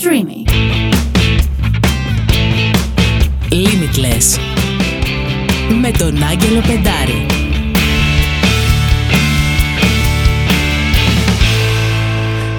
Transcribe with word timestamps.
Streamy. 0.00 0.50
Limitless 3.50 4.38
με 5.80 5.90
τον 5.90 6.22
Άγγελο 6.22 6.60
Πεντάρη. 6.60 7.26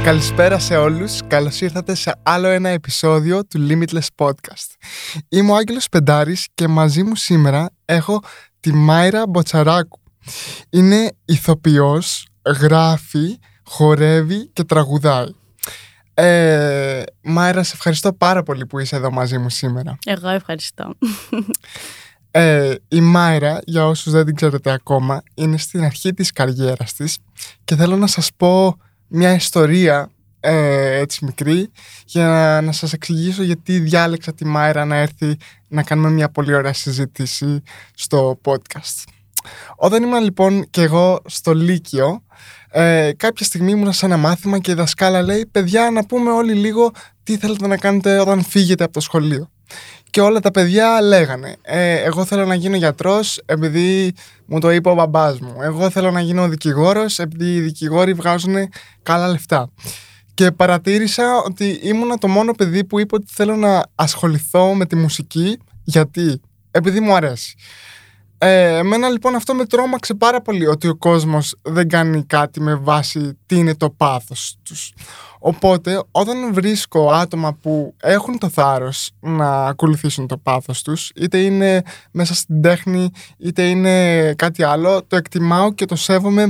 Καλησπέρα 0.04 0.60
σε 0.60 0.78
όλους, 0.78 1.20
καλώς 1.28 1.62
ήρθατε 1.62 1.96
σε 1.96 2.16
άλλο 2.24 2.48
ένα 2.48 2.70
επεισόδιο 2.70 3.46
του 3.46 3.68
Limitless 3.70 4.26
Podcast. 4.26 4.76
Είμαι 5.30 5.52
ο 5.52 5.56
Άγγελος 5.56 5.90
Πεντάρης 5.90 6.48
και 6.54 6.68
μαζί 6.68 7.04
μου 7.04 7.16
σήμερα 7.16 7.70
έχω 7.86 8.20
τη 8.60 8.74
Μάιρα 8.74 9.28
Μποτσαράκου. 9.28 10.00
Είναι 10.70 11.12
ηθοποιός, 11.26 12.28
γράφει, 12.62 13.40
χορεύει 13.64 14.50
και 14.54 14.64
τραγουδάει. 14.64 15.39
Ε, 16.22 17.04
Μάιρα, 17.22 17.64
σε 17.64 17.72
ευχαριστώ 17.76 18.14
πάρα 18.14 18.44
πολύ 18.44 18.66
που 18.66 18.80
είσαι 18.80 18.96
εδώ 18.96 19.12
μαζί 19.12 19.38
μου 19.38 19.50
σήμερα. 19.50 19.98
Εγώ 20.06 20.30
ευχαριστώ. 20.30 20.94
Ε, 22.32 22.76
η 22.88 23.02
Μάιρα, 23.02 23.60
για 23.66 23.86
όσους 23.86 24.14
δεν 24.14 24.26
την 24.26 24.36
ξέρετε 24.36 24.72
ακόμα, 24.72 25.24
είναι 25.34 25.58
στην 25.58 25.84
αρχή 25.84 26.14
της 26.14 26.32
καριέρας 26.32 26.94
της 26.94 27.18
και 27.64 27.76
θέλω 27.76 27.98
να 27.98 28.08
σας 28.08 28.30
πω 28.38 28.78
μια 29.08 29.34
ιστορία 29.34 30.10
ε, 30.40 30.98
έτσι 30.98 31.26
μικρή 31.26 31.72
για 32.06 32.28
να, 32.28 32.62
να 32.62 32.72
σας 32.72 32.94
εξηγήσω 32.94 33.44
γιατί 33.44 33.80
διάλεξα 33.80 34.34
τη 34.34 34.46
Μάιρα 34.46 34.86
να 34.86 34.96
έρθει 34.96 35.38
να 35.68 35.84
κάνουμε 35.84 36.10
μια 36.10 36.30
πολύ 36.30 36.54
ωραία 36.54 36.74
συζήτηση 36.74 37.62
στο 37.94 38.40
podcast. 38.46 39.04
Όταν 39.76 40.04
ήμουν 40.04 40.24
λοιπόν 40.24 40.70
και 40.70 40.82
εγώ 40.82 41.22
στο 41.26 41.54
Λύκειο, 41.54 42.24
ε, 42.72 43.12
κάποια 43.18 43.46
στιγμή 43.46 43.72
ήμουν 43.72 43.94
σε 43.94 44.06
ένα 44.06 44.18
μάθημα 44.18 44.60
και 44.60 44.72
η 44.72 44.74
δασκάλα 44.74 45.22
λέει 45.22 45.46
«Παιδιά, 45.52 45.92
να 45.92 46.06
πούμε 46.06 46.32
όλοι 46.32 46.54
λίγο 46.54 46.92
τι 47.24 47.38
θέλετε 47.38 47.68
να 47.68 47.78
κάνετε 47.78 48.20
όταν 48.20 48.44
φύγετε 48.44 48.84
από 48.84 48.94
το 48.94 49.00
σχολείο». 49.00 49.50
Και 50.10 50.22
όλα 50.22 50.40
τα 50.40 50.52
παιδιά 50.52 51.02
λέγανε 51.02 51.56
ε, 51.62 51.94
«Εγώ 51.94 52.26
θέλω 52.26 52.46
να 52.46 52.56
γίνω 52.56 52.76
γιατρός 52.76 53.42
επειδή 53.46 54.14
μου 54.46 54.60
το 54.60 54.72
είπε 54.72 54.90
ο 54.90 54.94
μπαμπάς 54.94 55.40
μου. 55.40 55.56
Εγώ 55.62 55.90
θέλω 55.90 56.12
να 56.12 56.22
γίνω 56.22 56.48
δικηγόρος 56.48 57.20
επειδή 57.20 57.54
οι 57.54 57.60
δικηγόροι 57.60 58.14
βγάζουν 58.14 58.56
καλά 59.04 59.28
λεφτά». 59.28 59.70
Και 60.34 60.52
παρατήρησα 60.52 61.42
ότι 61.46 61.80
ήμουν 61.84 62.20
το 62.20 62.28
μόνο 62.28 62.52
παιδί 62.52 62.84
που 62.84 63.00
είπε 63.00 63.16
ότι 63.16 63.26
θέλω 63.30 63.56
να 63.56 63.84
ασχοληθώ 63.96 64.74
με 64.74 64.86
τη 64.86 64.96
μουσική. 64.96 65.58
Γιατί; 65.84 66.42
Επειδή 66.72 67.00
μου 67.00 67.16
αρέσει. 67.16 67.56
Ε, 68.42 68.78
εμένα 68.78 69.10
λοιπόν 69.10 69.36
αυτό 69.36 69.54
με 69.54 69.66
τρόμαξε 69.66 70.14
πάρα 70.14 70.42
πολύ 70.42 70.68
ότι 70.68 70.88
ο 70.88 70.96
κόσμος 70.96 71.56
δεν 71.62 71.88
κάνει 71.88 72.24
κάτι 72.24 72.62
με 72.62 72.76
βάση 72.76 73.38
τι 73.46 73.56
είναι 73.56 73.76
το 73.76 73.90
πάθος 73.90 74.56
τους. 74.64 74.94
Οπότε 75.40 76.04
όταν 76.12 76.54
βρίσκω 76.54 77.12
άτομα 77.12 77.54
που 77.54 77.96
έχουν 78.02 78.38
το 78.38 78.50
θάρρος 78.50 79.12
να 79.20 79.66
ακολουθήσουν 79.66 80.28
το 80.28 80.38
πάθος 80.38 80.82
τους 80.82 81.12
είτε 81.16 81.38
είναι 81.38 81.82
μέσα 82.12 82.36
στην 82.36 82.62
τέχνη 82.62 83.10
είτε 83.38 83.70
είναι 83.70 84.34
κάτι 84.34 84.64
άλλο 84.64 85.04
το 85.04 85.16
εκτιμάω 85.16 85.74
και 85.74 85.86
το 85.86 85.96
σέβομαι 85.96 86.48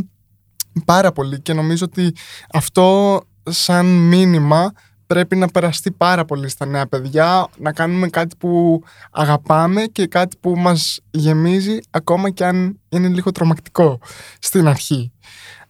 πάρα 0.85 1.11
πολύ 1.11 1.41
και 1.41 1.53
νομίζω 1.53 1.85
ότι 1.85 2.15
αυτό 2.53 3.19
σαν 3.43 3.85
μήνυμα 3.85 4.71
πρέπει 5.13 5.35
να 5.35 5.47
περαστεί 5.47 5.91
πάρα 5.91 6.25
πολύ 6.25 6.49
στα 6.49 6.65
νέα 6.65 6.87
παιδιά, 6.87 7.47
να 7.57 7.73
κάνουμε 7.73 8.07
κάτι 8.07 8.35
που 8.35 8.83
αγαπάμε 9.11 9.81
και 9.81 10.07
κάτι 10.07 10.37
που 10.39 10.55
μας 10.57 10.99
γεμίζει 11.11 11.77
ακόμα 11.89 12.29
και 12.29 12.45
αν 12.45 12.79
είναι 12.89 13.07
λίγο 13.07 13.31
τρομακτικό 13.31 13.99
στην 14.39 14.67
αρχή. 14.67 15.11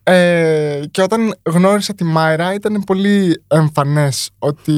Ε, 0.04 0.82
και 0.92 1.02
όταν 1.02 1.36
γνώρισα 1.44 1.94
τη 1.94 2.04
Μάιρα 2.04 2.54
ήταν 2.54 2.84
πολύ 2.86 3.44
εμφανές 3.48 4.30
ότι 4.40 4.74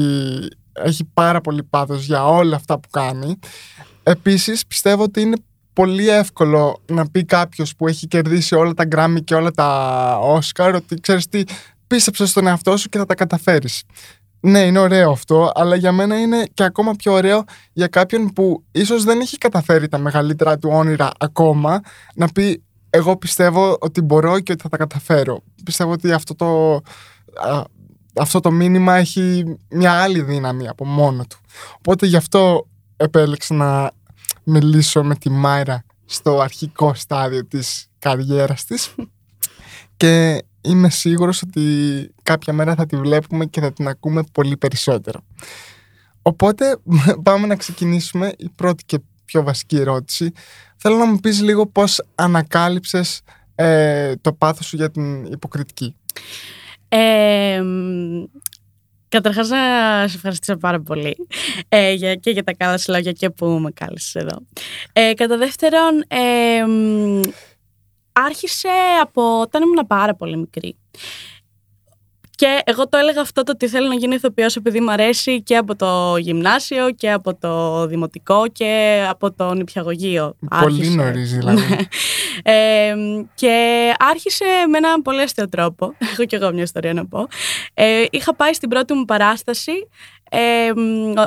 έχει 0.72 1.04
πάρα 1.14 1.40
πολύ 1.40 1.62
πάθος 1.62 2.04
για 2.04 2.26
όλα 2.26 2.56
αυτά 2.56 2.78
που 2.78 2.88
κάνει. 2.90 3.38
Επίσης 4.02 4.66
πιστεύω 4.66 5.02
ότι 5.02 5.20
είναι 5.20 5.36
πολύ 5.72 6.08
εύκολο 6.08 6.82
να 6.86 7.10
πει 7.10 7.24
κάποιος 7.24 7.76
που 7.76 7.88
έχει 7.88 8.06
κερδίσει 8.06 8.54
όλα 8.54 8.74
τα 8.74 8.84
Grammy 8.90 9.24
και 9.24 9.34
όλα 9.34 9.50
τα 9.50 10.18
Oscar 10.20 10.72
ότι 10.74 11.00
ξέρεις 11.00 11.28
τι 11.28 11.42
πίστεψε 11.86 12.26
στον 12.26 12.46
εαυτό 12.46 12.76
σου 12.76 12.88
και 12.88 12.98
θα 12.98 13.06
τα 13.06 13.14
καταφέρεις. 13.14 13.82
Ναι, 14.44 14.60
είναι 14.60 14.78
ωραίο 14.78 15.10
αυτό, 15.10 15.52
αλλά 15.54 15.76
για 15.76 15.92
μένα 15.92 16.20
είναι 16.20 16.44
και 16.54 16.62
ακόμα 16.62 16.92
πιο 16.92 17.12
ωραίο 17.12 17.44
για 17.72 17.86
κάποιον 17.86 18.32
που 18.32 18.64
ίσως 18.72 19.04
δεν 19.04 19.20
έχει 19.20 19.38
καταφέρει 19.38 19.88
τα 19.88 19.98
μεγαλύτερα 19.98 20.58
του 20.58 20.68
όνειρα 20.72 21.10
ακόμα, 21.18 21.80
να 22.14 22.28
πει 22.28 22.62
εγώ 22.90 23.16
πιστεύω 23.16 23.76
ότι 23.80 24.00
μπορώ 24.00 24.40
και 24.40 24.52
ότι 24.52 24.62
θα 24.62 24.68
τα 24.68 24.76
καταφέρω. 24.76 25.42
Πιστεύω 25.64 25.92
ότι 25.92 26.12
αυτό 26.12 26.34
το, 26.34 26.80
αυτό 28.20 28.40
το 28.40 28.50
μήνυμα 28.50 28.96
έχει 28.96 29.56
μια 29.70 29.92
άλλη 29.92 30.22
δύναμη 30.22 30.68
από 30.68 30.84
μόνο 30.84 31.24
του. 31.28 31.38
Οπότε 31.76 32.06
γι' 32.06 32.16
αυτό 32.16 32.66
επέλεξα 32.96 33.54
να 33.54 33.90
μιλήσω 34.42 35.04
με 35.04 35.14
τη 35.14 35.30
Μάιρα 35.30 35.84
στο 36.04 36.40
αρχικό 36.40 36.94
στάδιο 36.94 37.46
της 37.46 37.86
καριέρας 37.98 38.64
της 38.64 38.94
και 39.96 40.42
είμαι 40.62 40.90
σίγουρος 40.90 41.42
ότι 41.42 41.62
κάποια 42.22 42.52
μέρα 42.52 42.74
θα 42.74 42.86
τη 42.86 42.96
βλέπουμε 42.96 43.46
και 43.46 43.60
θα 43.60 43.72
την 43.72 43.88
ακούμε 43.88 44.22
πολύ 44.32 44.56
περισσότερο. 44.56 45.24
Οπότε 46.22 46.78
πάμε 47.22 47.46
να 47.46 47.56
ξεκινήσουμε 47.56 48.32
η 48.36 48.48
πρώτη 48.54 48.84
και 48.86 48.98
πιο 49.24 49.42
βασική 49.42 49.76
ερώτηση. 49.76 50.32
Θέλω 50.76 50.96
να 50.96 51.06
μου 51.06 51.18
πεις 51.18 51.40
λίγο 51.40 51.66
πώς 51.66 52.02
ανακάλυψες 52.14 53.20
ε, 53.54 54.16
το 54.20 54.32
πάθος 54.32 54.66
σου 54.66 54.76
για 54.76 54.90
την 54.90 55.24
υποκριτική. 55.24 55.94
Ε, 56.88 57.62
καταρχάς 59.08 59.48
να 59.48 59.58
σε 60.08 60.16
ευχαριστήσω 60.16 60.56
πάρα 60.56 60.80
πολύ 60.80 61.16
ε, 61.68 61.92
για, 61.92 62.14
και 62.14 62.30
για 62.30 62.44
τα 62.44 62.54
καλά 62.54 62.78
σου 62.78 62.92
λόγια 62.92 63.12
και 63.12 63.30
που 63.30 63.46
με 63.46 63.70
κάλεσες 63.70 64.14
εδώ. 64.14 64.38
Ε, 64.92 65.12
κατά 65.14 65.36
δεύτερον, 65.36 66.04
ε, 66.08 66.64
άρχισε 68.12 68.68
από 69.00 69.40
όταν 69.40 69.62
ήμουν 69.62 69.86
πάρα 69.86 70.14
πολύ 70.14 70.36
μικρή. 70.36 70.76
Και 72.42 72.62
εγώ 72.64 72.88
το 72.88 72.98
έλεγα 72.98 73.20
αυτό 73.20 73.42
το 73.42 73.52
ότι 73.52 73.68
θέλω 73.68 73.88
να 73.88 73.94
γίνω 73.94 74.14
ηθοποιός 74.14 74.56
επειδή 74.56 74.80
μου 74.80 74.90
αρέσει 74.90 75.42
και 75.42 75.56
από 75.56 75.76
το 75.76 76.16
γυμνάσιο 76.16 76.90
και 76.90 77.12
από 77.12 77.34
το 77.34 77.86
δημοτικό 77.86 78.48
και 78.52 79.02
από 79.08 79.32
το 79.32 79.54
νηπιαγωγείο. 79.54 80.36
Πολύ 80.60 80.88
νωρίς 80.88 81.36
δηλαδή. 81.36 81.88
ε, 82.42 82.94
και 83.34 83.54
άρχισε 83.98 84.44
με 84.68 84.78
έναν 84.78 85.02
πολύ 85.02 85.20
αστείο 85.20 85.48
τρόπο. 85.48 85.94
Έχω 86.12 86.24
και 86.24 86.36
εγώ 86.36 86.52
μια 86.52 86.62
ιστορία 86.62 86.92
να 86.92 87.06
πω. 87.06 87.26
Ε, 87.74 88.04
είχα 88.10 88.34
πάει 88.34 88.52
στην 88.52 88.68
πρώτη 88.68 88.94
μου 88.94 89.04
παράσταση 89.04 89.72
ε, 90.30 90.70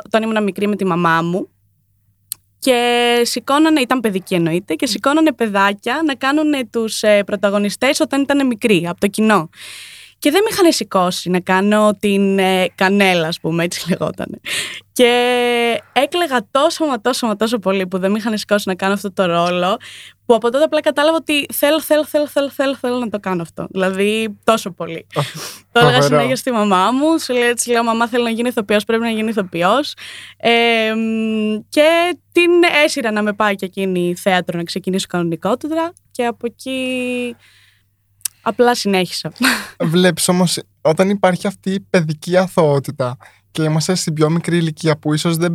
όταν 0.06 0.24
ήμουν 0.24 0.44
μικρή 0.44 0.68
με 0.68 0.76
τη 0.76 0.86
μαμά 0.86 1.22
μου 1.22 1.50
και 2.60 3.22
σηκώνανε, 3.24 3.80
ήταν 3.80 4.00
παιδική 4.00 4.34
εννοείται, 4.34 4.74
και 4.74 4.86
σηκώνανε 4.86 5.32
παιδάκια 5.34 6.02
να 6.06 6.16
κάνουν 6.16 6.70
τους 6.70 7.04
ε, 7.04 7.24
πρωταγωνιστές 7.24 8.00
όταν 8.00 8.22
ήταν 8.22 8.48
μικροί, 8.48 8.86
από 8.88 9.00
το 9.00 9.08
κοινό. 9.08 9.50
Και 10.26 10.32
δεν 10.32 10.42
με 10.44 10.50
είχαν 10.52 10.72
σηκώσει 10.72 11.30
να 11.30 11.40
κάνω 11.40 11.98
την 12.00 12.40
ε, 12.40 12.68
κανέλα, 12.76 13.28
ας 13.28 13.40
πούμε, 13.40 13.64
έτσι 13.64 13.90
λεγόταν. 13.90 14.42
Και 14.94 15.12
έκλεγα 15.94 16.48
τόσο 16.52 16.86
μα 16.86 17.02
τόσο 17.02 17.28
μα 17.28 17.36
τόσο 17.36 17.60
πολύ 17.60 17.88
που 17.88 17.98
δεν 17.98 18.12
με 18.12 18.18
είχαν 18.18 18.38
σηκώσει 18.38 18.68
να 18.68 18.76
κάνω 18.76 18.94
αυτό 18.94 19.12
το 19.12 19.26
ρόλο, 19.26 19.78
που 20.26 20.34
από 20.34 20.52
τότε 20.52 20.64
απλά 20.64 20.82
κατάλαβα 20.82 21.18
ότι 21.18 21.46
θέλω, 21.54 21.82
θέλω, 21.82 22.06
θέλω, 22.06 22.28
θέλω, 22.28 22.50
θέλω, 22.50 22.76
θέλω 22.76 22.98
να 22.98 23.10
το 23.10 23.20
κάνω 23.20 23.42
αυτό. 23.42 23.68
Δηλαδή 23.70 24.38
τόσο 24.44 24.72
πολύ. 24.72 25.08
το 25.72 25.80
έλεγα 25.80 26.02
συνέχεια 26.02 26.36
στη 26.36 26.52
μαμά 26.52 26.92
μου, 26.92 27.20
σου 27.20 27.34
λέει 27.34 27.48
έτσι 27.50 27.72
λέω 27.72 27.84
μαμά 27.84 28.08
θέλω 28.08 28.24
να 28.24 28.30
γίνει 28.30 28.48
ηθοποιός, 28.48 28.84
πρέπει 28.84 29.04
να 29.04 29.10
γίνει 29.10 29.30
ηθοποιός. 29.30 29.94
Ε, 30.38 30.94
και 31.70 32.18
την 32.32 32.52
έσυρα 32.84 33.12
να 33.12 33.22
με 33.22 33.34
πάει 33.34 33.56
και 33.56 33.66
εκείνη 33.66 34.16
θέατρο 34.16 34.58
να 34.58 34.64
ξεκινήσω 34.64 35.06
κανονικότητα 35.10 35.94
και 36.12 36.26
από 36.26 36.46
εκεί 36.46 37.36
Απλά 38.48 38.76
συνέχισα. 38.76 39.32
Βλέπεις 39.80 40.28
όμως, 40.28 40.60
όταν 40.82 41.10
υπάρχει 41.10 41.48
αυτή 41.48 41.72
η 41.72 41.80
παιδική 41.80 42.38
αθωότητα 42.38 43.18
και 43.52 43.64
είμαστε 43.64 43.96
στην 43.96 44.14
πιο 44.14 44.30
μικρή 44.30 44.58
ηλικία 44.58 44.98
που 44.98 45.14
ίσως 45.14 45.38
δεν, 45.38 45.54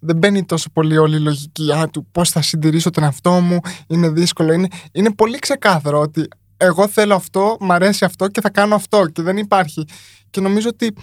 δεν 0.00 0.16
μπαίνει 0.16 0.44
τόσο 0.44 0.70
πολύ 0.70 0.96
όλη 0.96 1.16
η 1.16 1.20
λογική 1.20 1.72
α, 1.72 1.88
του 1.88 2.06
πώς 2.12 2.30
θα 2.30 2.42
συντηρήσω 2.42 2.90
τον 2.90 3.02
εαυτό 3.02 3.30
μου, 3.30 3.58
είναι 3.86 4.08
δύσκολο. 4.08 4.52
Είναι, 4.52 4.68
είναι 4.92 5.14
πολύ 5.14 5.38
ξεκάθαρο 5.38 6.00
ότι 6.00 6.28
εγώ 6.56 6.88
θέλω 6.88 7.14
αυτό, 7.14 7.56
μ' 7.60 7.72
αρέσει 7.72 8.04
αυτό 8.04 8.28
και 8.28 8.40
θα 8.40 8.50
κάνω 8.50 8.74
αυτό 8.74 9.06
και 9.06 9.22
δεν 9.22 9.36
υπάρχει. 9.36 9.84
Και 10.30 10.40
νομίζω 10.40 10.68
ότι 10.68 10.94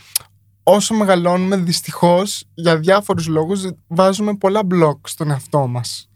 όσο 0.63 0.93
μεγαλώνουμε 0.93 1.55
δυστυχώς 1.55 2.43
για 2.53 2.77
διάφορους 2.77 3.27
λόγους 3.27 3.69
βάζουμε 3.87 4.35
πολλά 4.35 4.63
μπλοκ 4.63 5.07
στον 5.07 5.31
εαυτό 5.31 5.67
μας. 5.67 6.09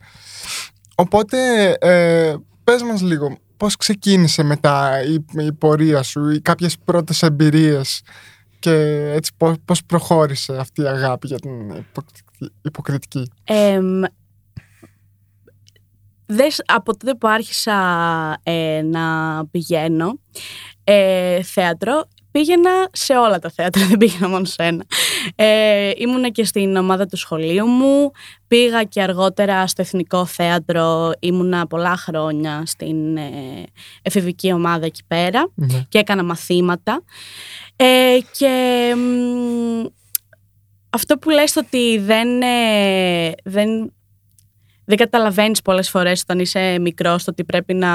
Οπότε 0.95 1.69
ε, 1.79 2.35
πες 2.63 2.83
μας 2.83 3.01
λίγο 3.01 3.37
πώς 3.57 3.75
ξεκίνησε 3.75 4.43
μετά 4.43 5.03
η, 5.03 5.25
η 5.45 5.53
πορεία 5.53 6.03
σου 6.03 6.29
ή 6.29 6.41
κάποιες 6.41 6.77
πρώτες 6.85 7.21
εμπειρίες 7.21 8.01
και 8.59 8.71
έτσι 9.13 9.31
πώς, 9.37 9.55
πώς 9.65 9.83
προχώρησε 9.85 10.57
αυτή 10.57 10.81
η 10.81 10.87
αγάπη 10.87 11.27
για 11.27 11.39
την 11.39 11.85
υποκριτική. 12.61 13.31
Ε, 13.43 13.79
δες, 16.25 16.61
από 16.65 16.97
τότε 16.97 17.15
που 17.15 17.27
άρχισα 17.27 17.77
ε, 18.43 18.81
να 18.81 19.45
πηγαίνω 19.51 20.19
ε, 20.83 21.43
θέατρο, 21.43 22.07
πήγαινα 22.35 22.87
σε 22.91 23.13
όλα 23.17 23.39
τα 23.39 23.49
θέατρα, 23.49 23.85
δεν 23.85 23.97
πήγαινα 23.97 24.29
μόνο 24.29 24.45
σε 24.45 24.63
ένα. 24.63 24.83
Ε, 25.35 25.91
ήμουνα 25.95 26.29
και 26.29 26.43
στην 26.45 26.75
ομάδα 26.75 27.05
του 27.05 27.17
σχολείου 27.17 27.65
μου, 27.67 28.11
πήγα 28.47 28.83
και 28.83 29.01
αργότερα 29.01 29.67
στο 29.67 29.81
Εθνικό 29.81 30.25
Θέατρο, 30.25 31.11
ήμουνα 31.19 31.67
πολλά 31.67 31.97
χρόνια 31.97 32.63
στην 32.65 33.17
ε, 33.17 33.63
εφηβική 34.01 34.51
ομάδα 34.53 34.85
εκεί 34.85 35.01
πέρα 35.07 35.51
Ναι. 35.55 35.85
και 35.89 35.97
έκανα 35.97 36.23
μαθήματα. 36.23 37.03
Ε, 37.75 38.17
και 38.37 38.93
μ, 38.95 39.85
αυτό 40.89 41.17
που 41.17 41.29
λες 41.29 41.55
ότι 41.55 41.97
δεν, 41.97 42.41
ε, 42.41 43.31
δεν, 43.43 43.93
δεν 44.85 44.97
καταλαβαίνεις 44.97 45.61
πολλές 45.61 45.89
φορές 45.89 46.21
όταν 46.21 46.39
είσαι 46.39 46.79
μικρός 46.79 47.23
το 47.23 47.31
ότι 47.31 47.43
πρέπει 47.43 47.73
να 47.73 47.91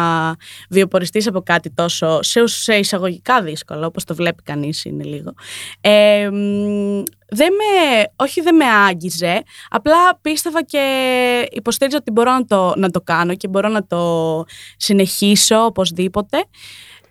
βιοποριστείς 0.70 1.26
από 1.26 1.40
κάτι 1.40 1.70
τόσο 1.70 2.22
σε, 2.22 2.46
σε 2.46 2.74
εισαγωγικά 2.74 3.42
δύσκολο 3.42 3.86
όπως 3.86 4.04
το 4.04 4.14
βλέπει 4.14 4.42
κανείς 4.42 4.84
είναι 4.84 5.04
λίγο. 5.04 5.32
Ε, 5.80 6.28
μ, 6.30 7.02
δεν 7.32 7.52
με, 7.52 8.04
όχι 8.16 8.40
δεν 8.40 8.54
με 8.54 8.64
άγγιζε 8.64 9.42
απλά 9.68 10.18
πίστευα 10.22 10.64
και 10.64 11.48
υποστήριζα 11.50 11.96
ότι 11.96 12.10
μπορώ 12.10 12.32
να 12.32 12.44
το, 12.44 12.72
να 12.76 12.90
το 12.90 13.00
κάνω 13.00 13.34
και 13.34 13.48
μπορώ 13.48 13.68
να 13.68 13.86
το 13.86 14.44
συνεχίσω 14.76 15.64
οπωσδήποτε. 15.64 16.44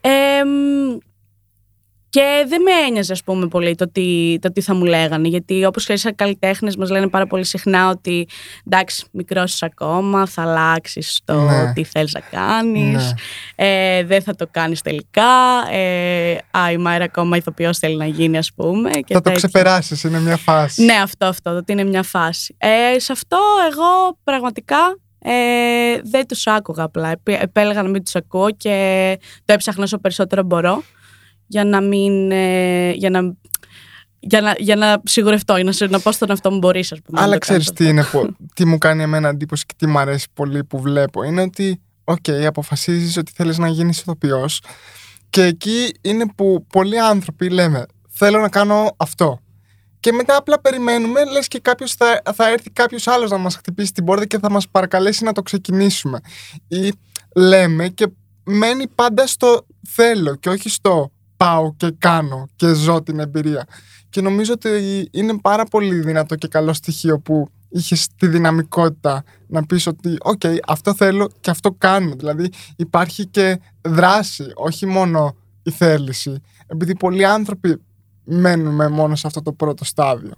Ε, 0.01 0.43
μ, 0.43 0.97
και 2.09 2.45
δεν 2.47 2.61
με 2.61 2.71
ένοιαζε, 2.87 3.11
ας 3.13 3.23
πούμε, 3.23 3.47
πολύ 3.47 3.75
το 3.75 3.91
τι, 3.91 4.37
το 4.41 4.51
τι 4.51 4.61
θα 4.61 4.73
μου 4.75 4.83
λέγανε. 4.85 5.27
Γιατί 5.27 5.65
όπως 5.65 5.83
ξέρεις, 5.83 6.01
σαν 6.01 6.15
καλλιτέχνες 6.15 6.75
μας 6.75 6.89
λένε 6.89 7.07
πάρα 7.07 7.27
πολύ 7.27 7.45
συχνά 7.45 7.89
ότι 7.89 8.27
εντάξει, 8.65 9.05
μικρός 9.11 9.63
ακόμα, 9.63 10.25
θα 10.25 10.41
αλλάξεις 10.41 11.19
το 11.25 11.33
Ναι. 11.41 11.73
τι 11.73 11.83
θέλεις 11.83 12.13
να 12.13 12.19
κάνεις. 12.19 13.03
Ναι. 13.03 13.13
Ε, 13.65 14.03
δεν 14.03 14.21
θα 14.21 14.35
το 14.35 14.47
κάνεις 14.51 14.81
τελικά. 14.81 15.23
Ε, 15.71 16.37
α, 16.51 16.71
η 16.71 16.77
Μάιρα 16.77 17.03
ακόμα 17.03 17.37
ηθοποιός 17.37 17.77
θέλει 17.77 17.95
να 17.95 18.05
γίνει, 18.05 18.37
ας 18.37 18.53
πούμε. 18.55 18.89
Και 18.89 19.13
Θα 19.13 19.13
το 19.13 19.21
τέτοια. 19.21 19.33
ξεπεράσεις, 19.35 20.03
είναι 20.03 20.19
μια 20.19 20.37
φάση. 20.37 20.83
Ναι, 20.83 20.93
αυτό, 20.93 21.25
αυτό, 21.25 21.51
το 21.51 21.57
ότι 21.57 21.71
είναι 21.71 21.83
μια 21.83 22.03
φάση. 22.03 22.55
Ε, 22.57 22.99
σε 22.99 23.11
αυτό 23.11 23.37
εγώ 23.71 24.17
πραγματικά 24.23 24.97
ε, 25.21 25.31
δεν 26.03 26.27
τους 26.27 26.47
άκουγα 26.47 26.83
απλά. 26.83 27.09
Επέ- 27.09 27.41
Επέλεγα 27.41 27.83
να 27.83 27.89
μην 27.89 28.03
τους 28.03 28.15
ακούω 28.15 28.51
και 28.51 29.17
το 29.45 29.53
έψαχνα 29.53 29.83
όσο 29.83 29.97
περισσότερο 29.97 30.43
μπορώ 30.43 30.83
για 31.49 31.63
να 31.63 31.81
μην... 31.81 32.31
ε, 32.31 32.91
για 32.91 33.09
να, 33.09 33.33
για 34.19 34.41
να, 34.41 34.55
για 34.57 34.75
να 34.75 35.01
σιγουρευτώ, 35.05 35.55
για 35.55 35.63
να, 35.63 35.71
σε- 35.71 35.87
να 35.87 35.99
πω 35.99 36.11
στον 36.11 36.29
εαυτό 36.29 36.51
μου 36.51 36.57
μπορείς, 36.57 36.91
ας 36.91 36.99
πούμε. 37.01 37.19
να 37.19 37.25
Αλλά 37.25 37.37
το 37.37 37.45
κάνεις 37.45 37.63
ξέρει 37.71 37.77
τι, 37.91 37.99
αυτό. 37.99 38.19
είναι, 38.19 38.33
που- 38.35 38.45
τι 38.55 38.65
μου 38.65 38.77
κάνει 38.77 39.03
εμένα 39.03 39.29
εντύπωση 39.29 39.65
και 39.65 39.73
τι 39.77 39.87
μου 39.87 39.99
αρέσει 39.99 40.27
πολύ 40.33 40.63
που 40.63 40.79
βλέπω. 40.81 41.23
Είναι 41.23 41.41
ότι, 41.41 41.81
οκ, 42.03 42.29
αποφασίζεις 42.47 43.17
ότι 43.17 43.31
θέλεις 43.35 43.57
να 43.57 43.67
γίνεις 43.67 43.99
ηθοποιός 43.99 44.61
και 45.29 45.43
εκεί 45.43 45.91
είναι 46.01 46.25
που 46.35 46.65
πολλοί 46.69 46.99
άνθρωποι 46.99 47.49
λέμε 47.49 47.85
θέλω 48.09 48.39
να 48.39 48.49
κάνω 48.49 48.93
αυτό. 48.97 49.39
Και 49.99 50.11
μετά 50.11 50.35
απλά 50.37 50.61
περιμένουμε, 50.61 51.25
λες 51.25 51.47
και 51.47 51.59
κάποιος 51.59 51.93
θα, 51.93 52.21
θα 52.33 52.49
έρθει 52.49 52.69
κάποιος 52.69 53.07
άλλος 53.07 53.29
να 53.31 53.37
μας 53.37 53.55
χτυπήσει 53.55 53.91
την 53.91 54.03
πόρτα 54.05 54.25
και 54.25 54.39
θα 54.39 54.51
μας 54.51 54.69
παρακαλέσει 54.69 55.23
να 55.23 55.31
το 55.31 55.41
ξεκινήσουμε. 55.41 56.19
Ή 56.67 56.91
λέμε 57.35 57.87
και 57.87 58.07
μένει 58.43 58.87
πάντα 58.87 59.27
στο 59.27 59.65
θέλω 59.87 60.35
και 60.35 60.49
όχι 60.49 60.69
στο 60.69 61.11
πάω 61.43 61.73
και 61.77 61.91
κάνω 61.97 62.47
και 62.55 62.73
ζω 62.73 63.03
την 63.03 63.19
εμπειρία. 63.19 63.65
Και 64.09 64.21
νομίζω 64.21 64.53
ότι 64.53 64.69
είναι 65.11 65.37
πάρα 65.41 65.63
πολύ 65.63 65.99
δυνατό 65.99 66.35
και 66.35 66.47
καλό 66.47 66.73
στοιχείο 66.73 67.19
που 67.19 67.47
είχες 67.69 68.07
τη 68.17 68.27
δυναμικότητα 68.27 69.23
να 69.47 69.65
πεις 69.65 69.87
ότι 69.87 70.17
«ΟΚ, 70.19 70.41
αυτό 70.67 70.93
θέλω 70.95 71.29
και 71.39 71.49
αυτό 71.49 71.71
κάνω». 71.77 72.15
Δηλαδή 72.15 72.49
υπάρχει 72.75 73.25
και 73.25 73.59
δράση, 73.81 74.51
όχι 74.55 74.85
μόνο 74.85 75.35
η 75.63 75.71
θέληση. 75.71 76.41
Επειδή 76.67 76.95
πολλοί 76.95 77.25
άνθρωποι 77.25 77.81
μένουμε 78.23 78.87
μόνο 78.87 79.15
σε 79.15 79.27
αυτό 79.27 79.41
το 79.41 79.51
πρώτο 79.51 79.85
στάδιο. 79.85 80.33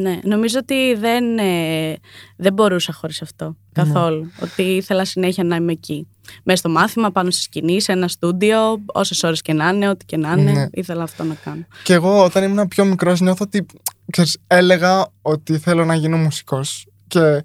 Ναι, 0.00 0.18
νομίζω 0.22 0.58
ότι 0.58 0.94
δεν, 0.94 1.38
ε, 1.38 1.94
δεν 2.36 2.52
μπορούσα 2.52 2.92
χωρίς 2.92 3.22
αυτό 3.22 3.56
καθόλου. 3.72 4.30
Ότι 4.42 4.62
ήθελα 4.62 5.04
συνέχεια 5.04 5.44
να 5.44 5.56
είμαι 5.56 5.72
εκεί. 5.72 6.06
Μέσα 6.42 6.58
στο 6.58 6.68
μάθημα, 6.68 7.10
πάνω 7.10 7.30
στη 7.30 7.40
σκηνή, 7.42 7.80
σε 7.80 7.92
ένα 7.92 8.08
στούντιο, 8.08 8.84
όσες 8.86 9.22
ώρες 9.22 9.42
και 9.42 9.52
να 9.52 9.68
είναι, 9.68 9.88
ό,τι 9.88 10.04
και 10.04 10.16
να 10.16 10.32
είναι, 10.32 10.52
Ναι. 10.52 10.66
ήθελα 10.72 11.02
αυτό 11.02 11.24
να 11.24 11.34
κάνω. 11.34 11.66
Και 11.82 11.92
εγώ 11.92 12.24
όταν 12.24 12.42
ήμουν 12.44 12.68
πιο 12.68 12.84
μικρός 12.84 13.20
νιώθω 13.20 13.44
ότι 13.44 13.66
ξέρεις, 14.12 14.36
έλεγα 14.46 15.06
ότι 15.22 15.58
θέλω 15.58 15.84
να 15.84 15.94
γίνω 15.94 16.16
μουσικός 16.16 16.86
και 17.06 17.44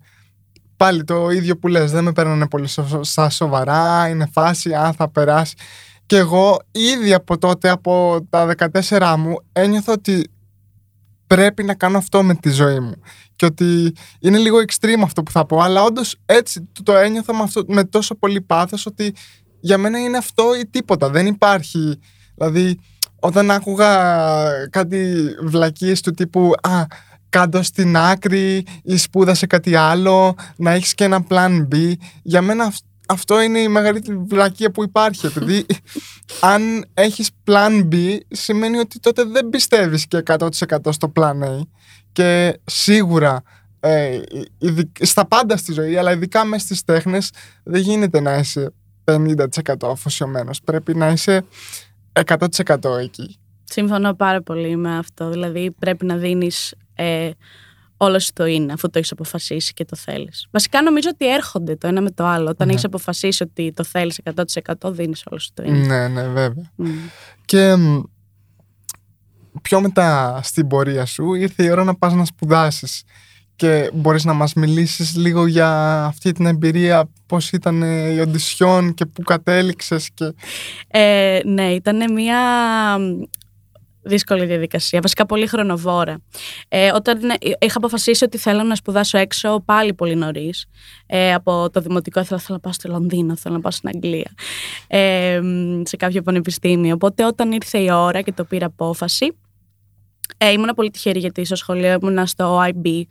πάλι 0.77 1.03
το 1.03 1.29
ίδιο 1.29 1.57
που 1.57 1.67
λες 1.67 1.91
δεν 1.91 2.03
με 2.03 2.11
παίρνανε 2.11 2.47
πολύ 2.47 2.67
σο- 2.67 3.03
στα 3.03 3.29
σοβαρά, 3.29 4.07
είναι 4.07 4.29
φάση, 4.31 4.73
αν 4.73 4.93
θα 4.93 5.09
περάσει. 5.09 5.53
Και 6.05 6.17
εγώ 6.17 6.59
ήδη 6.71 7.13
από 7.13 7.37
τότε, 7.37 7.69
από 7.69 8.19
τα 8.29 8.45
14 8.45 9.15
μου, 9.17 9.35
ένιωθα 9.53 9.93
ότι 9.93 10.31
πρέπει 11.35 11.63
να 11.63 11.73
κάνω 11.75 11.97
αυτό 11.97 12.23
με 12.23 12.35
τη 12.35 12.49
ζωή 12.49 12.79
μου. 12.79 12.93
Και 13.35 13.45
ότι 13.45 13.93
είναι 14.19 14.37
λίγο 14.37 14.57
extreme 14.67 15.01
αυτό 15.03 15.23
που 15.23 15.31
θα 15.31 15.45
πω, 15.45 15.59
αλλά 15.59 15.83
όντως 15.83 16.15
έτσι 16.25 16.69
το- 16.71 16.83
το 16.83 16.95
ένιωθα 16.95 17.35
με, 17.35 17.43
αυτό, 17.43 17.63
με 17.67 17.83
τόσο 17.83 18.15
πολύ 18.15 18.41
πάθος 18.41 18.85
ότι 18.85 19.15
για 19.59 19.77
μένα 19.77 19.99
είναι 19.99 20.17
αυτό 20.17 20.55
ή 20.59 20.67
τίποτα. 20.67 21.09
Δεν 21.09 21.25
υπάρχει. 21.25 21.99
Δηλαδή, 22.35 22.79
όταν 23.19 23.51
άκουγα 23.51 23.89
κάτι 24.69 25.15
βλακίες 25.43 26.01
του 26.01 26.11
τύπου 26.11 26.51
«Α, 26.61 26.83
κάτω 27.29 27.63
στην 27.63 27.97
άκρη 27.97 28.65
ή 28.83 28.97
σπούδασε 28.97 29.45
κάτι 29.47 29.75
άλλο, 29.75 30.35
να 30.55 30.71
έχεις 30.71 30.93
και 30.93 31.03
ένα 31.03 31.25
plan 31.29 31.67
B», 31.73 31.93
για 32.23 32.41
μένα 32.41 32.63
αυ- 32.63 32.83
αυτό 33.09 33.41
είναι 33.41 33.59
η 33.59 33.67
μεγαλύτερη 33.67 34.17
βλακία 34.27 34.71
που 34.71 34.83
υπάρχει. 34.83 35.25
Επειδή 35.25 35.65
αν 36.41 36.85
έχεις 36.93 37.29
plan 37.45 37.87
B, 37.91 38.17
σημαίνει 38.29 38.77
ότι 38.77 38.99
τότε 38.99 39.23
δεν 39.23 39.49
πιστεύεις 39.49 40.07
και 40.07 40.23
100% 40.25 40.47
στο 40.89 41.11
plan 41.15 41.43
A. 41.43 41.61
Και 42.11 42.59
σίγουρα 42.65 43.41
ε, 43.79 44.19
ειδι- 44.57 45.05
στα 45.05 45.27
πάντα 45.27 45.57
στη 45.57 45.73
ζωή, 45.73 45.97
αλλά 45.97 46.11
ειδικά 46.11 46.45
μέσα 46.45 46.65
στις 46.65 46.83
τέχνες, 46.83 47.31
δεν 47.63 47.81
γίνεται 47.81 48.19
να 48.19 48.37
είσαι 48.37 48.73
50% 49.03 49.35
αφοσιωμένος. 49.81 50.61
Πρέπει 50.61 50.95
να 50.95 51.07
είσαι 51.09 51.45
100% 52.25 52.97
εκεί. 53.01 53.39
Συμφωνώ 53.63 54.13
πάρα 54.13 54.41
πολύ 54.41 54.75
με 54.75 54.97
αυτό. 54.97 55.29
Δηλαδή 55.29 55.71
πρέπει 55.79 56.05
να 56.05 56.15
δίνεις 56.17 56.73
ε, 56.95 57.29
όλος 58.01 58.23
σου 58.25 58.31
το 58.33 58.45
είναι, 58.45 58.73
αφού 58.73 58.89
το 58.89 58.97
έχεις 58.97 59.11
αποφασίσει 59.11 59.73
και 59.73 59.85
το 59.85 59.95
θέλεις. 59.95 60.47
Βασικά 60.51 60.81
νομίζω 60.81 61.09
ότι 61.13 61.33
έρχονται 61.33 61.75
το 61.75 61.87
ένα 61.87 62.01
με 62.01 62.11
το 62.11 62.25
άλλο. 62.25 62.49
Όταν 62.49 62.67
Ναι. 62.67 62.73
έχεις 62.73 62.85
αποφασίσει 62.85 63.43
ότι 63.43 63.73
το 63.73 63.83
θέλεις 63.83 64.19
100% 64.23 64.91
δίνεις 64.91 65.23
όλος 65.29 65.43
σου 65.43 65.49
το 65.53 65.63
είναι. 65.63 65.77
Ναι, 65.87 66.07
ναι, 66.07 66.27
βέβαια. 66.27 66.71
Μμ. 66.75 66.87
Και 67.45 67.75
μ, 67.75 68.01
πιο 69.61 69.81
μετά 69.81 70.39
στην 70.43 70.67
πορεία 70.67 71.05
σου 71.05 71.33
ήρθε 71.33 71.63
η 71.63 71.69
ώρα 71.69 71.83
να 71.83 71.95
πας 71.95 72.13
να 72.13 72.25
σπουδάσεις 72.25 73.03
και 73.55 73.89
μπορείς 73.93 74.23
να 74.25 74.33
μας 74.33 74.53
μιλήσεις 74.53 75.15
λίγο 75.15 75.45
για 75.45 76.03
αυτή 76.05 76.31
την 76.31 76.45
εμπειρία, 76.45 77.09
πώς 77.25 77.51
ήταν 77.51 77.81
ε, 77.83 78.09
η 78.13 78.19
οντισιόν 78.19 78.93
και 78.93 79.05
πού 79.05 79.21
κατέληξες 79.21 80.09
και... 80.13 80.33
Ε, 80.87 81.39
ναι, 81.45 81.71
ήταν 81.73 82.13
μια 82.13 82.39
μ, 82.99 83.21
δύσκολη 84.01 84.45
διαδικασία, 84.45 84.99
βασικά 85.01 85.25
πολύ 85.25 85.47
χρονοβόρα. 85.47 86.21
Ε, 86.67 86.91
όταν 86.93 87.29
ε, 87.29 87.35
είχα 87.59 87.77
αποφασίσει 87.77 88.23
ότι 88.23 88.37
θέλω 88.37 88.63
να 88.63 88.75
σπουδάσω 88.75 89.17
έξω 89.17 89.61
πάλι 89.65 89.93
πολύ 89.93 90.15
νωρίς. 90.15 90.65
Ε, 91.05 91.33
από 91.33 91.69
το 91.69 91.81
δημοτικό 91.81 92.19
ήθελα, 92.19 92.39
θέλω 92.39 92.53
να 92.53 92.59
πάω 92.59 92.73
στο 92.73 92.89
Λονδίνο, 92.89 93.35
θέλω 93.35 93.55
να 93.55 93.61
πάω 93.61 93.71
στην 93.71 93.89
Αγγλία, 93.93 94.31
ε, 94.87 95.39
μ, 95.43 95.81
σε 95.85 95.95
κάποιο 95.95 96.21
πανεπιστήμιο. 96.21 96.93
Οπότε 96.93 97.25
όταν 97.25 97.51
ήρθε 97.51 97.77
η 97.77 97.91
ώρα 97.91 98.21
και 98.21 98.31
το 98.31 98.43
πήρα 98.43 98.65
απόφαση, 98.65 99.35
ε, 100.37 100.51
ήμουν 100.51 100.73
πολύ 100.75 100.89
τυχερή 100.89 101.19
γιατί 101.19 101.45
στο 101.45 101.55
σχολείο 101.55 101.97
ήμουν 102.01 102.27
στο 102.27 102.63
IB 102.69 103.01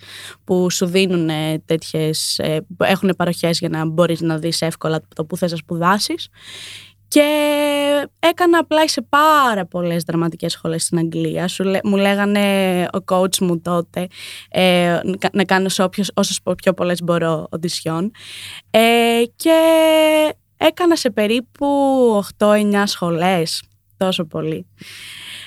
που 0.45 0.71
σου 0.71 0.87
δίνουν 0.87 1.30
τέτοιες, 1.64 2.38
ε, 2.38 2.61
που 2.76 2.85
έχουν 2.85 3.14
παροχές 3.16 3.59
για 3.59 3.68
να 3.68 3.87
μπορείς 3.87 4.21
να 4.21 4.38
δεις 4.38 4.62
εύκολα 4.62 5.00
το 5.14 5.25
που 5.25 5.37
θες 5.37 5.50
να 5.50 5.57
σπουδάσεις. 5.57 6.28
Και 7.09 7.23
έκανα 8.19 8.59
απλά 8.59 8.88
σε 8.88 9.03
πάρα 9.03 9.67
πολλές 9.67 10.03
δραματικές 10.03 10.53
σχολές 10.53 10.83
στην 10.83 10.99
Αγγλία. 10.99 11.49
Σου, 11.49 11.65
λέ- 11.65 11.85
μου 11.85 11.97
λέγανε 11.97 12.87
ο 12.93 12.99
coach 13.12 13.38
μου 13.38 13.61
τότε 13.61 14.07
ε, 14.50 15.00
να- 15.05 15.31
να 15.33 15.45
κάνω 15.45 15.69
σε 15.69 15.83
όποιες, 15.83 16.11
όσες 16.15 16.41
πιο 16.62 16.73
πολλές 16.75 17.03
μπορώ 17.03 17.47
οντισιόν. 17.50 18.11
Ε, 18.71 19.23
και 19.37 19.59
έκανα 20.57 20.97
σε 20.97 21.11
περίπου 21.11 21.67
8-9 22.38 22.83
σχολές, 22.87 23.62
τόσο 23.97 24.25
πολύ. 24.25 24.67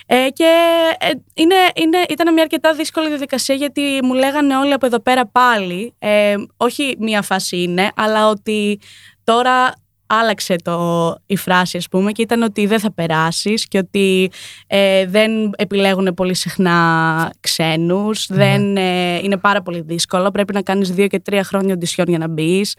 Ε, 0.06 0.30
και 0.34 0.54
ε, 1.00 1.10
είναι, 1.34 1.56
είναι, 1.76 1.98
ήταν 2.10 2.34
μια 2.34 2.44
αρκετά 2.44 2.74
δύσκολη 2.74 3.08
διαδικασία 3.08 3.56
γιατί 3.56 4.00
μου 4.04 4.14
λέγανε 4.14 4.58
όλοι 4.58 4.74
από 4.74 4.86
εδώ 4.86 5.00
πέρα 5.00 5.28
πάλι, 5.28 5.94
ε, 6.00 6.36
όχι 6.58 6.96
μία 7.00 7.22
φάση 7.22 7.62
είναι, 7.62 7.92
αλλά 7.96 8.30
ότι 8.30 8.80
τώρα 9.24 9.74
άλλαξε 10.20 10.56
το, 10.64 11.16
η 11.26 11.36
φράση 11.38 11.78
ας 11.78 11.88
πούμε 11.88 12.12
και 12.12 12.22
ήταν 12.22 12.42
ότι 12.42 12.66
δεν 12.66 12.80
θα 12.80 12.92
περάσεις 12.94 13.68
και 13.68 13.78
ότι 13.78 14.32
ε, 14.68 15.06
δεν 15.08 15.32
επιλέγουν 15.58 16.14
πολύ 16.14 16.34
συχνά 16.34 17.32
ξένους, 17.40 18.30
Ναι. 18.30 18.36
δεν, 18.38 18.78
ε, 18.78 19.16
είναι 19.24 19.38
πάρα 19.38 19.62
πολύ 19.62 19.82
δύσκολο, 19.82 20.32
πρέπει 20.32 20.54
να 20.54 20.62
κάνεις 20.62 20.92
δύο 20.92 21.08
και 21.08 21.20
τρία 21.20 21.44
χρόνια 21.44 21.74
οντισιόν 21.74 22.08
για 22.10 22.18
να 22.18 22.28
μπεις. 22.28 22.76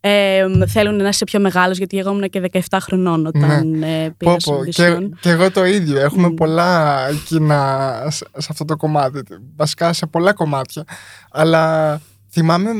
Ε, 0.00 0.46
θέλουν 0.66 0.96
να 0.96 1.08
είσαι 1.08 1.24
πιο 1.24 1.40
μεγάλος 1.40 1.78
γιατί 1.78 1.98
εγώ 1.98 2.10
ήμουν 2.10 2.28
και 2.28 2.40
17 2.52 2.60
χρονών 2.80 3.26
όταν 3.26 3.82
ε, 3.82 4.14
πήγα 4.16 4.32
Πω, 4.32 4.40
στο 4.40 4.50
πω. 4.52 4.56
Και, 4.56 4.62
οντισιόν. 4.62 5.18
και 5.20 5.30
εγώ 5.30 5.50
το 5.50 5.64
ίδιο. 5.64 6.00
Έχουμε 6.00 6.28
Μμ. 6.28 6.34
πολλά 6.34 6.98
κοινά 7.26 7.92
σε, 8.08 8.26
σε 8.36 8.48
αυτό 8.50 8.64
το 8.64 8.76
κομμάτι. 8.76 9.22
Βασικά 9.56 9.92
σε 9.92 10.06
πολλά 10.06 10.32
κομμάτια. 10.32 10.84
Αλλά 11.30 12.00
θυμάμαι 12.30 12.70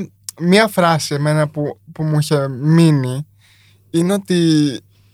μία 0.41 0.67
φράση 0.69 1.15
εμένα 1.15 1.49
που, 1.49 1.79
που 1.93 2.03
μου 2.03 2.19
είχε 2.19 2.49
μείνει 2.49 3.27
είναι 3.91 4.13
ότι 4.13 4.41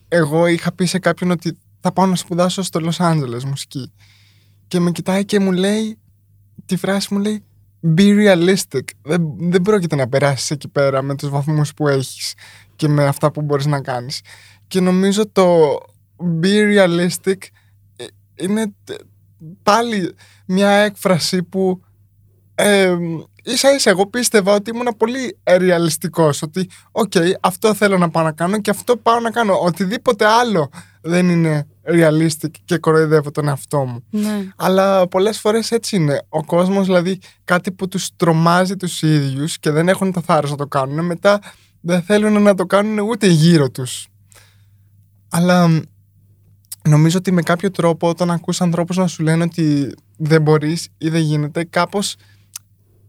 εγώ 0.09 0.47
είχα 0.47 0.73
πει 0.73 0.85
σε 0.85 0.99
κάποιον 0.99 1.31
ότι 1.31 1.59
θα 1.81 1.93
πάω 1.93 2.07
να 2.07 2.17
σπουδάσω 2.17 2.63
στο 2.63 2.81
Λος 2.81 3.01
Άντζελες 3.01 3.45
μουσική. 3.45 3.93
Και 4.69 4.81
με 4.81 4.91
κοιτάει 4.91 5.25
και 5.25 5.41
μου 5.41 5.53
λέει, 5.53 5.99
τη 6.67 6.77
φράση 6.77 7.15
μου 7.15 7.21
λέει 7.21 7.45
Be 7.97 8.03
realistic. 8.03 8.83
Δεν, 9.03 9.23
δεν 9.39 9.63
πρόκειται 9.63 9.97
να 9.97 10.09
περάσεις 10.09 10.51
εκεί 10.51 10.69
πέρα 10.69 11.03
με 11.03 11.15
τους 11.15 11.29
βαθμούς 11.29 11.75
που 11.75 11.89
έχεις 11.89 12.35
και 12.77 12.89
με 12.89 13.05
αυτά 13.05 13.31
που 13.31 13.43
μπορείς 13.43 13.67
να 13.67 13.81
κάνεις. 13.81 14.21
Και 14.67 14.81
νομίζω 14.81 15.29
το 15.29 15.79
be 16.43 16.77
realistic 16.77 17.37
ε, 17.97 18.05
είναι 18.35 18.75
τε- 18.85 19.01
πάλι 19.63 20.15
μια 20.47 20.71
έκφραση 20.71 21.43
που 21.43 21.81
ε, 22.55 22.97
ίσα 23.45 23.75
ίσα 23.75 23.91
εγώ 23.91 24.07
πίστευα 24.07 24.55
ότι 24.55 24.71
ήμουν 24.71 24.89
πολύ 24.97 25.39
ρεαλιστικός 25.57 26.43
ότι 26.43 26.71
οκ, 26.93 27.13
αυτό 27.41 27.75
θέλω 27.75 27.99
να 27.99 28.11
πάω 28.11 28.23
να 28.25 28.33
κάνω 28.33 28.61
και 28.61 28.71
αυτό 28.71 28.97
πάω 28.97 29.21
να 29.21 29.31
κάνω. 29.31 29.59
Οτιδήποτε 29.63 30.27
άλλο 30.27 30.71
δεν 31.01 31.29
είναι 31.29 31.67
realistic 31.87 32.51
και 32.65 32.79
κοροϊδεύω 32.79 33.31
τον 33.31 33.49
εαυτό 33.49 33.85
μου 33.85 34.05
Ναι. 34.11 34.49
αλλά 34.57 35.09
πολλές 35.09 35.41
φορές 35.41 35.71
έτσι 35.71 35.97
είναι. 35.97 36.23
Ο 36.29 36.45
κόσμος 36.45 36.87
δηλαδή 36.87 37.19
κάτι 37.45 37.73
που 37.73 37.89
τους 37.89 38.17
τρομάζει 38.17 38.77
τους 38.77 39.03
ίδιους 39.03 39.59
και 39.59 39.71
δεν 39.71 39.89
έχουν 39.89 40.13
το 40.13 40.21
θάρρος 40.21 40.51
να 40.51 40.57
το 40.57 40.67
κάνουν 40.67 41.05
μετά 41.05 41.41
δεν 41.81 42.03
θέλουν 42.03 42.43
να 42.43 42.55
το 42.55 42.67
κάνουν 42.67 42.99
ούτε 42.99 43.27
γύρω 43.27 43.71
τους. 43.71 44.07
Αλλά 45.31 45.69
μ, 45.69 45.81
νομίζω 46.89 47.19
ότι 47.19 47.33
με 47.33 47.43
κάποιο 47.43 47.71
τρόπο 47.71 48.09
όταν 48.09 48.31
ακούς 48.31 48.61
ανθρώπους 48.61 48.97
να 48.97 49.07
σου 49.07 49.23
λένε 49.23 49.43
ότι 49.43 49.95
δεν 50.17 50.43
μπορείς 50.43 50.89
ή 50.99 51.09
δεν 51.09 51.21
γίνεται 51.21 51.65
κάπως 51.65 52.17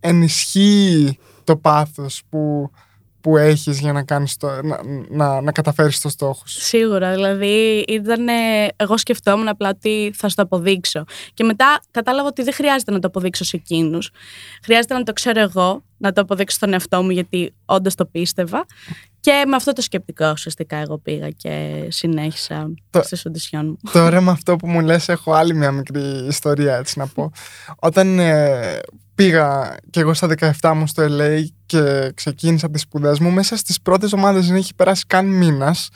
ενισχύει 0.07 1.19
το 1.43 1.57
πάθος 1.57 2.21
που, 2.29 2.71
που 3.21 3.38
έχεις 3.38 3.79
για 3.79 3.93
να, 3.93 4.03
κάνεις 4.03 4.38
το, 4.38 4.47
να, 4.63 4.79
να, 5.09 5.41
να 5.41 5.51
καταφέρεις 5.51 6.01
το 6.01 6.09
στόχο 6.09 6.41
σου. 6.45 6.62
Σίγουρα, 6.62 7.12
δηλαδή 7.13 7.85
ήταν, 7.88 8.25
εγώ 8.75 8.97
σκεφτόμουν 8.97 9.47
απλά 9.47 9.69
ότι 9.69 10.12
θα 10.15 10.29
σου 10.29 10.35
το 10.35 10.41
αποδείξω. 10.41 11.03
Και 11.33 11.43
μετά 11.43 11.79
κατάλαβα 11.91 12.27
ότι 12.27 12.43
δεν 12.43 12.53
χρειάζεται 12.53 12.91
να 12.91 13.00
το 13.00 13.07
αποδείξω 13.07 13.43
σε 13.43 13.55
εκείνους. 13.57 14.09
Χρειάζεται 14.63 14.93
να 14.93 15.03
το 15.03 15.13
ξέρω 15.13 15.39
εγώ, 15.39 15.83
να 15.97 16.13
το 16.13 16.21
αποδείξω 16.21 16.55
στον 16.55 16.74
εαυτό 16.74 17.03
μου, 17.03 17.09
γιατί 17.09 17.53
όντως 17.65 17.95
το 17.95 18.05
πίστευα. 18.05 18.65
Και 19.19 19.43
με 19.47 19.55
αυτό 19.55 19.74
το 19.74 19.81
σκεπτικό 19.81 20.31
ουσιαστικά 20.31 20.77
εγώ 20.77 20.97
πήγα 20.97 21.29
και 21.29 21.85
συνέχισα 21.88 22.71
Το- 22.89 23.01
στις 23.03 23.25
οντισιόν 23.25 23.65
μου. 23.65 23.77
Τώρα 23.91 24.21
με 24.21 24.31
αυτό 24.31 24.55
που 24.55 24.67
μου 24.67 24.79
λες 24.81 25.09
έχω 25.09 25.33
άλλη 25.33 25.53
μια 25.55 25.71
μικρή 25.71 26.25
ιστορία 26.27 26.77
έτσι 26.77 27.00
να 27.00 27.07
πω. 27.07 27.31
Όταν 27.88 28.19
ε, 28.19 28.79
πήγα 29.15 29.77
και 29.89 30.00
εγώ 30.00 30.13
στα 30.13 30.27
17 30.62 30.72
μου 30.75 30.88
στο 30.88 31.03
LA 31.10 31.45
και 31.65 32.12
ξεκίνησα 32.15 32.69
τις 32.69 32.81
σπουδές 32.81 33.19
μου 33.19 33.31
μέσα 33.31 33.57
στις 33.57 33.81
πρώτες 33.81 34.13
ομάδες 34.13 34.48
δεν 34.48 34.55
έχει 34.55 34.75
περάσει 34.75 35.03
καν 35.07 35.25
μήνας 35.25 35.89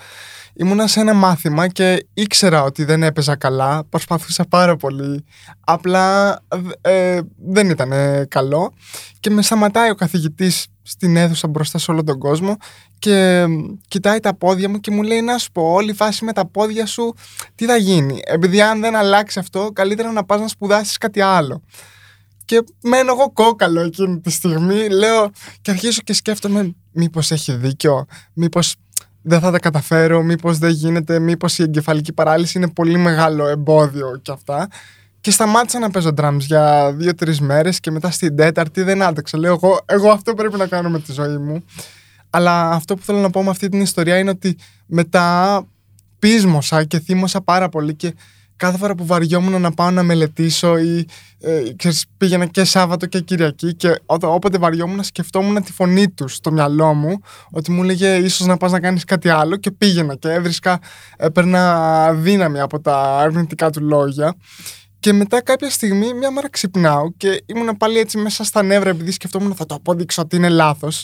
ήμουνα 0.54 0.88
σε 0.88 1.00
ένα 1.00 1.14
μάθημα 1.14 1.68
και 1.68 2.08
ήξερα 2.14 2.64
ότι 2.64 2.84
δεν 2.84 3.04
έπαιζα 3.04 3.36
καλά 3.36 3.84
προσπαθούσα 3.90 4.46
πάρα 4.46 4.76
πολύ 4.76 5.26
απλά 5.60 6.38
ε, 6.82 7.20
δεν 7.38 7.70
ήταν 7.70 7.92
καλό 8.28 8.74
και 9.20 9.30
με 9.30 9.42
σταματάει 9.42 9.90
ο 9.90 9.96
καθηγητής 9.96 10.68
στην 10.82 11.16
αίθουσα 11.16 11.48
μπροστά 11.48 11.78
σε 11.78 11.92
όλο 11.92 12.04
τον 12.04 12.20
κόσμο 12.20 12.58
και 13.00 13.46
κοιτάει 13.88 14.20
τα 14.20 14.36
πόδια 14.36 14.70
μου 14.70 14.80
και 14.80 14.92
μου 14.92 15.04
λέει 15.04 15.22
να 15.22 15.38
σου 15.38 15.52
πω 15.52 15.62
όλη 15.62 15.90
η 15.90 15.94
φάση 15.94 16.26
με 16.26 16.34
τα 16.34 16.46
πόδια 16.46 16.86
σου 16.86 17.14
τι 17.56 17.66
θα 17.66 17.78
γίνει; 17.78 18.20
Επειδή 18.26 18.62
αν 18.62 18.80
δεν 18.80 18.96
αλλάξει 18.96 19.40
αυτό, 19.40 19.70
καλύτερα 19.74 20.12
να 20.12 20.24
πας 20.26 20.40
να 20.40 20.48
σπουδάσεις 20.48 20.98
κάτι 20.98 21.22
άλλο. 21.22 21.64
Και 22.50 22.64
μένω 22.82 23.12
εγώ 23.12 23.32
κόκαλο 23.32 23.82
εκείνη 23.82 24.20
τη 24.20 24.30
στιγμή, 24.30 24.90
λέω 24.90 25.30
και 25.62 25.72
αρχίζω 25.72 26.00
και 26.04 26.14
σκέφτομαι 26.14 26.76
μήπως 26.92 27.32
έχει 27.32 27.54
δίκιο, 27.54 28.06
μήπως 28.34 28.76
δεν 29.22 29.40
θα 29.40 29.52
τα 29.52 29.60
καταφέρω, 29.60 30.24
μήπως 30.24 30.58
δεν 30.58 30.70
γίνεται, 30.70 31.20
μήπως 31.20 31.60
η 31.60 31.64
εγκεφαλική 31.64 32.14
παράλυση 32.14 32.58
είναι 32.58 32.70
πολύ 32.70 32.98
μεγάλο 32.98 33.48
εμπόδιο 33.48 34.20
και 34.22 34.32
αυτά. 34.32 34.68
Και 35.22 35.32
σταμάτησα 35.32 35.80
να 35.80 35.90
παίζω 35.90 36.10
drums 36.18 36.40
για 36.40 36.94
δύο-τρεις 36.96 37.40
μέρες 37.40 37.80
και 37.80 37.92
μετά 37.92 38.12
στην 38.12 38.36
τέταρτη 38.36 38.82
δεν 38.82 39.02
άντεξα. 39.02 39.38
Λέω 39.38 39.54
εγώ, 39.54 39.80
εγώ 39.86 40.10
αυτό 40.10 40.34
πρέπει 40.34 40.58
να 40.58 40.68
κάνω 40.68 40.90
με 40.90 41.00
τη 41.00 41.12
ζωή 41.12 41.38
μου. 41.38 41.64
Αλλά 42.30 42.70
αυτό 42.70 42.96
που 42.96 43.04
θέλω 43.04 43.20
να 43.20 43.30
πω 43.30 43.44
με 43.44 43.50
αυτή 43.50 43.70
την 43.70 43.82
ιστορία 43.82 44.18
είναι 44.18 44.30
ότι 44.30 44.58
μετά 44.86 45.68
πείσμωσα 46.20 46.84
και 46.84 47.00
θύμωσα 47.00 47.42
πάρα 47.42 47.70
πολύ 47.70 47.96
και 47.96 48.14
κάθε 48.60 48.78
φορά 48.78 48.96
που 48.96 49.06
βαριόμουν 49.06 49.62
να 49.62 49.72
πάω 49.72 49.92
να 49.92 50.04
μελετήσω 50.04 50.78
ή 50.78 51.08
ε, 51.42 51.62
ξέρεις, 51.76 52.06
πήγαινα 52.18 52.46
και 52.46 52.64
Σάββατο 52.64 53.06
και 53.06 53.20
Κυριακή 53.20 53.74
και 53.74 53.90
ό, 54.06 54.16
όποτε 54.22 54.58
βαριόμουν 54.58 55.04
σκεφτόμουν 55.04 55.64
τη 55.64 55.72
φωνή 55.72 56.10
τους 56.10 56.34
στο 56.36 56.52
μυαλό 56.52 56.94
μου 56.94 57.20
ότι 57.52 57.72
μου 57.72 57.84
έλεγε 57.84 58.16
ίσως 58.16 58.48
να 58.48 58.58
πας 58.58 58.72
να 58.72 58.80
κάνεις 58.80 59.04
κάτι 59.04 59.30
άλλο 59.30 59.56
και 59.56 59.72
πήγαινα 59.72 60.16
και 60.16 60.30
έβρισκα, 60.30 60.80
έπαιρνα 61.18 62.14
δύναμη 62.14 62.60
από 62.60 62.80
τα 62.80 63.18
αρνητικά 63.18 63.70
του 63.70 63.84
λόγια. 63.84 64.36
Και 65.00 65.14
μετά 65.14 65.42
κάποια 65.42 65.70
στιγμή 65.70 66.14
μια 66.14 66.32
μέρα 66.32 66.50
ξυπνάω 66.50 67.12
και 67.18 67.44
ήμουν 67.46 67.78
πάλι 67.78 68.00
έτσι 68.00 68.18
μέσα 68.18 68.44
στα 68.44 68.64
νεύρα 68.64 68.90
επειδή 68.90 69.12
σκεφτόμουν 69.12 69.56
θα 69.56 69.66
το 69.66 69.76
απόδειξω 69.76 70.22
ότι 70.22 70.36
είναι 70.36 70.50
λάθος 70.50 71.04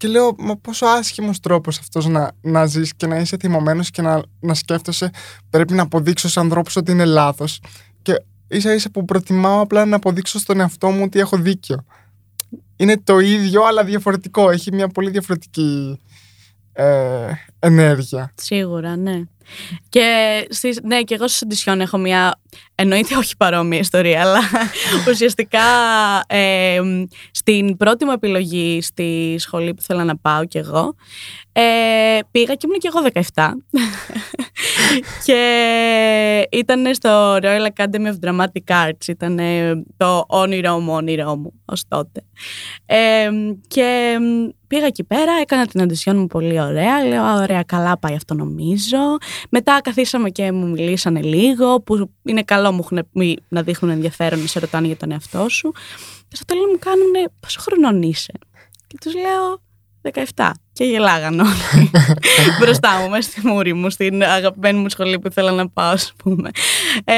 και 0.00 0.08
λέω, 0.08 0.34
μα 0.38 0.56
πόσο 0.56 0.86
άσχημος 0.86 1.40
τρόπος 1.40 1.78
αυτός 1.78 2.06
να, 2.06 2.30
να 2.40 2.66
ζεις 2.66 2.94
και 2.94 3.06
να 3.06 3.16
είσαι 3.16 3.36
θυμωμένος 3.40 3.90
και 3.90 4.02
να, 4.02 4.22
να 4.40 4.54
σκέφτεσαι 4.54 5.10
πρέπει 5.50 5.72
να 5.74 5.82
αποδείξω 5.82 6.28
στους 6.28 6.42
ανθρώπους 6.42 6.76
ότι 6.76 6.90
είναι 6.92 7.04
λάθος. 7.04 7.60
Και 8.02 8.22
ίσα 8.48 8.74
ίσα 8.74 8.90
που 8.90 9.04
προτιμάω 9.04 9.60
απλά 9.60 9.84
να 9.84 9.96
αποδείξω 9.96 10.38
στον 10.38 10.60
εαυτό 10.60 10.90
μου 10.90 11.02
ότι 11.02 11.18
έχω 11.18 11.36
δίκιο. 11.36 11.84
Είναι 12.76 13.00
το 13.04 13.18
ίδιο 13.18 13.62
αλλά 13.62 13.84
διαφορετικό. 13.84 14.50
Έχει 14.50 14.72
μια 14.72 14.88
πολύ 14.88 15.10
διαφορετική 15.10 16.00
ε, 16.80 17.38
ενέργεια. 17.58 18.32
Σίγουρα, 18.34 18.96
ναι. 18.96 19.20
Και, 19.88 20.46
στις, 20.48 20.80
ναι, 20.82 21.02
και 21.02 21.14
εγώ 21.14 21.28
στις 21.28 21.42
οντισιόν 21.42 21.80
έχω 21.80 21.98
μια, 21.98 22.40
εννοείται 22.74 23.16
όχι 23.16 23.36
παρόμοια 23.36 23.78
ιστορία, 23.78 24.20
αλλά 24.20 24.40
ουσιαστικά 25.10 25.60
ε, 26.26 26.80
στην 27.30 27.76
πρώτη 27.76 28.04
μου 28.04 28.10
επιλογή 28.10 28.82
στη 28.82 29.36
σχολή 29.38 29.74
που 29.74 29.82
θέλω 29.82 30.04
να 30.04 30.16
πάω 30.16 30.44
κι 30.44 30.58
εγώ, 30.58 30.94
ε, 31.52 32.18
πήγα 32.30 32.54
και 32.54 32.66
ήμουν 32.66 32.78
κι 32.78 32.86
εγώ 32.86 33.24
17 33.34 33.50
και 35.26 36.48
ήταν 36.50 36.94
στο 36.94 37.36
Royal 37.36 37.66
Academy 37.74 38.06
of 38.06 38.14
Dramatic 38.26 38.86
Arts, 38.86 39.08
ήταν 39.08 39.38
το 39.96 40.24
όνειρό 40.28 40.78
μου, 40.78 40.92
όνειρό 40.92 41.36
μου 41.36 41.52
ως 41.64 41.84
τότε. 41.88 42.22
Ε, 42.86 43.28
και 43.68 44.18
πήγα 44.66 44.86
εκεί 44.86 45.04
πέρα, 45.04 45.32
έκανα 45.40 45.66
την 45.66 45.80
αντισιόν 45.80 46.18
μου 46.18 46.26
πολύ 46.26 46.60
ωραία, 46.60 47.04
λέω 47.04 47.34
ωραία 47.34 47.62
καλά 47.62 47.98
πάει 47.98 48.14
αυτό 48.14 48.34
νομίζω. 48.34 48.98
Μετά 49.50 49.80
καθίσαμε 49.82 50.30
και 50.30 50.52
μου 50.52 50.68
μιλήσανε 50.68 51.22
λίγο, 51.22 51.80
που 51.80 52.10
είναι 52.22 52.42
καλό 52.42 52.72
μου 52.72 52.80
έχουν 52.82 53.08
πει 53.12 53.38
να 53.48 53.62
δείχνουν 53.62 53.92
ενδιαφέρον, 53.92 54.40
να 54.40 54.46
σε 54.46 54.58
ρωτάνε 54.58 54.86
για 54.86 54.96
τον 54.96 55.10
εαυτό 55.12 55.48
σου. 55.48 55.72
Και 56.28 56.36
στο 56.36 56.44
τέλος 56.44 56.64
μου 56.72 56.78
κάνουν 56.78 57.30
πόσο 57.40 57.60
χρονών 57.60 58.02
είσαι; 58.02 58.32
Και 58.86 58.96
τους 59.00 59.14
λέω 59.14 59.62
17. 60.34 60.50
Και 60.80 60.86
γελάγαν 60.86 61.40
όλοι 61.40 61.90
μπροστά 62.60 62.98
μου, 63.00 63.08
μέσα 63.08 63.30
στη 63.30 63.46
μούρη 63.46 63.74
μου, 63.74 63.90
στην 63.90 64.22
αγαπημένη 64.22 64.78
μου 64.78 64.88
σχολή 64.88 65.18
που 65.18 65.26
ήθελα 65.26 65.52
να 65.52 65.68
πάω, 65.68 65.90
ας 65.92 66.12
πούμε. 66.16 66.50
Ε, 67.04 67.12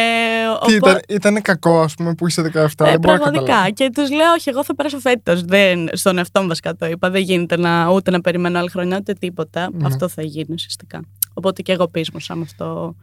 Τι 0.67 0.77
οπό- 0.77 0.89
ήταν, 0.89 1.01
ήταν 1.09 1.43
κακό, 1.43 1.81
ας 1.81 1.95
πούμε, 1.95 2.15
που 2.15 2.27
είσαι 2.27 2.43
17. 2.43 2.47
ε, 2.47 2.51
δεν 2.57 2.69
μπορώ 2.77 2.87
να 2.87 3.01
πραγματικά. 3.01 3.41
καταλάβω. 3.41 3.71
Και 3.71 3.91
τους 3.95 4.11
λέω, 4.11 4.33
Όχι, 4.33 4.49
εγώ 4.49 4.65
θα 4.65 4.75
περάσω 4.75 4.99
φέτος. 5.01 5.45
Στον 5.93 6.19
εαυτό 6.19 6.41
μου 6.43 6.49
βασικά 6.49 6.77
το 6.77 6.87
είπα. 6.87 7.11
Δεν 7.11 7.23
γίνεται 7.23 7.57
να, 7.57 7.89
ούτε 7.91 8.11
να 8.11 8.21
περιμένω 8.21 8.59
άλλη 8.59 8.69
χρονιά 8.71 8.97
ούτε 9.01 9.13
τίποτα. 9.13 9.69
Ναι. 9.73 9.87
Αυτό 9.87 10.09
θα 10.09 10.23
γίνει 10.23 10.47
ουσιαστικά. 10.55 11.01
Οπότε 11.35 11.63
και 11.63 11.73
εγώ 11.73 11.89
πείσμωσα 11.89 12.35
με 12.35 12.43
αυτό 12.43 12.97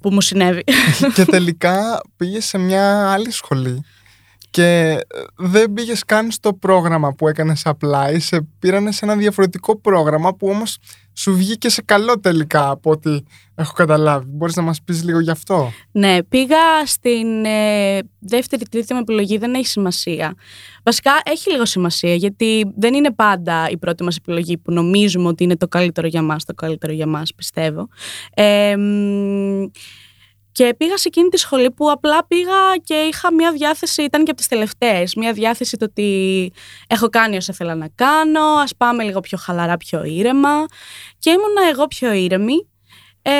που 0.00 0.10
μου 0.12 0.20
συνέβη. 0.20 0.64
και 1.14 1.24
τελικά 1.36 2.00
πήγες 2.16 2.44
σε 2.44 2.58
μια 2.58 3.10
άλλη 3.12 3.30
σχολή. 3.30 3.84
Και 4.54 4.98
δεν 5.36 5.72
πήγες 5.72 6.04
καν 6.04 6.30
στο 6.30 6.54
πρόγραμμα 6.54 7.14
που 7.14 7.28
έκανες 7.28 7.62
apply, 7.64 8.16
σε 8.16 8.48
πήρανε 8.58 8.92
σε 8.92 9.04
ένα 9.04 9.16
διαφορετικό 9.16 9.80
πρόγραμμα 9.80 10.34
που 10.34 10.48
όμως 10.48 10.78
σου 11.12 11.36
βγήκε 11.36 11.68
σε 11.68 11.82
καλό 11.82 12.20
τελικά 12.20 12.70
από 12.70 12.90
ό,τι 12.90 13.18
έχω 13.54 13.72
καταλάβει. 13.72 14.26
Μπορείς 14.28 14.56
να 14.56 14.62
μας 14.62 14.82
πεις 14.82 15.04
λίγο 15.04 15.20
γι' 15.20 15.30
αυτό; 15.30 15.72
Ναι, 15.90 16.22
πήγα 16.22 16.86
στην 16.86 17.44
ε, 17.44 17.98
δεύτερη, 18.18 18.64
τρίτη 18.70 18.94
μου 18.94 19.00
επιλογή, 19.00 19.38
δεν 19.38 19.54
έχει 19.54 19.66
σημασία. 19.66 20.34
Βασικά 20.82 21.12
έχει 21.24 21.50
λίγο 21.50 21.64
σημασία 21.64 22.14
γιατί 22.14 22.72
δεν 22.76 22.94
είναι 22.94 23.12
πάντα 23.12 23.68
η 23.70 23.76
πρώτη 23.76 24.04
μας 24.04 24.16
επιλογή 24.16 24.58
που 24.58 24.72
νομίζουμε 24.72 25.28
ότι 25.28 25.44
είναι 25.44 25.56
το 25.56 25.68
καλύτερο 25.68 26.06
για 26.06 26.22
μας, 26.22 26.44
το 26.44 26.54
καλύτερο 26.54 26.92
για 26.92 27.06
μας 27.06 27.34
πιστεύω. 27.34 27.88
Ε, 28.34 28.76
και 30.54 30.74
πήγα 30.76 30.96
σε 30.96 31.08
εκείνη 31.08 31.28
τη 31.28 31.36
σχολή 31.38 31.70
που 31.70 31.90
απλά 31.90 32.26
πήγα 32.26 32.76
και 32.84 32.94
είχα 32.94 33.32
μια 33.32 33.52
διάθεση, 33.52 34.02
ήταν 34.02 34.24
και 34.24 34.30
από 34.30 34.38
τις 34.38 34.48
τελευταίες, 34.48 35.14
μια 35.14 35.32
διάθεση 35.32 35.76
το 35.76 35.84
ότι 35.84 36.52
έχω 36.86 37.08
κάνει 37.08 37.36
όσα 37.36 37.52
ήθελα 37.52 37.74
να 37.74 37.88
κάνω, 37.94 38.40
ας 38.40 38.76
πάμε 38.76 39.02
λίγο 39.02 39.20
πιο 39.20 39.38
χαλαρά, 39.38 39.76
πιο 39.76 40.04
ήρεμα. 40.04 40.64
Και 41.18 41.30
ήμουνα 41.30 41.68
εγώ 41.70 41.86
πιο 41.86 42.12
ήρεμη 42.12 42.68
ε, 43.22 43.32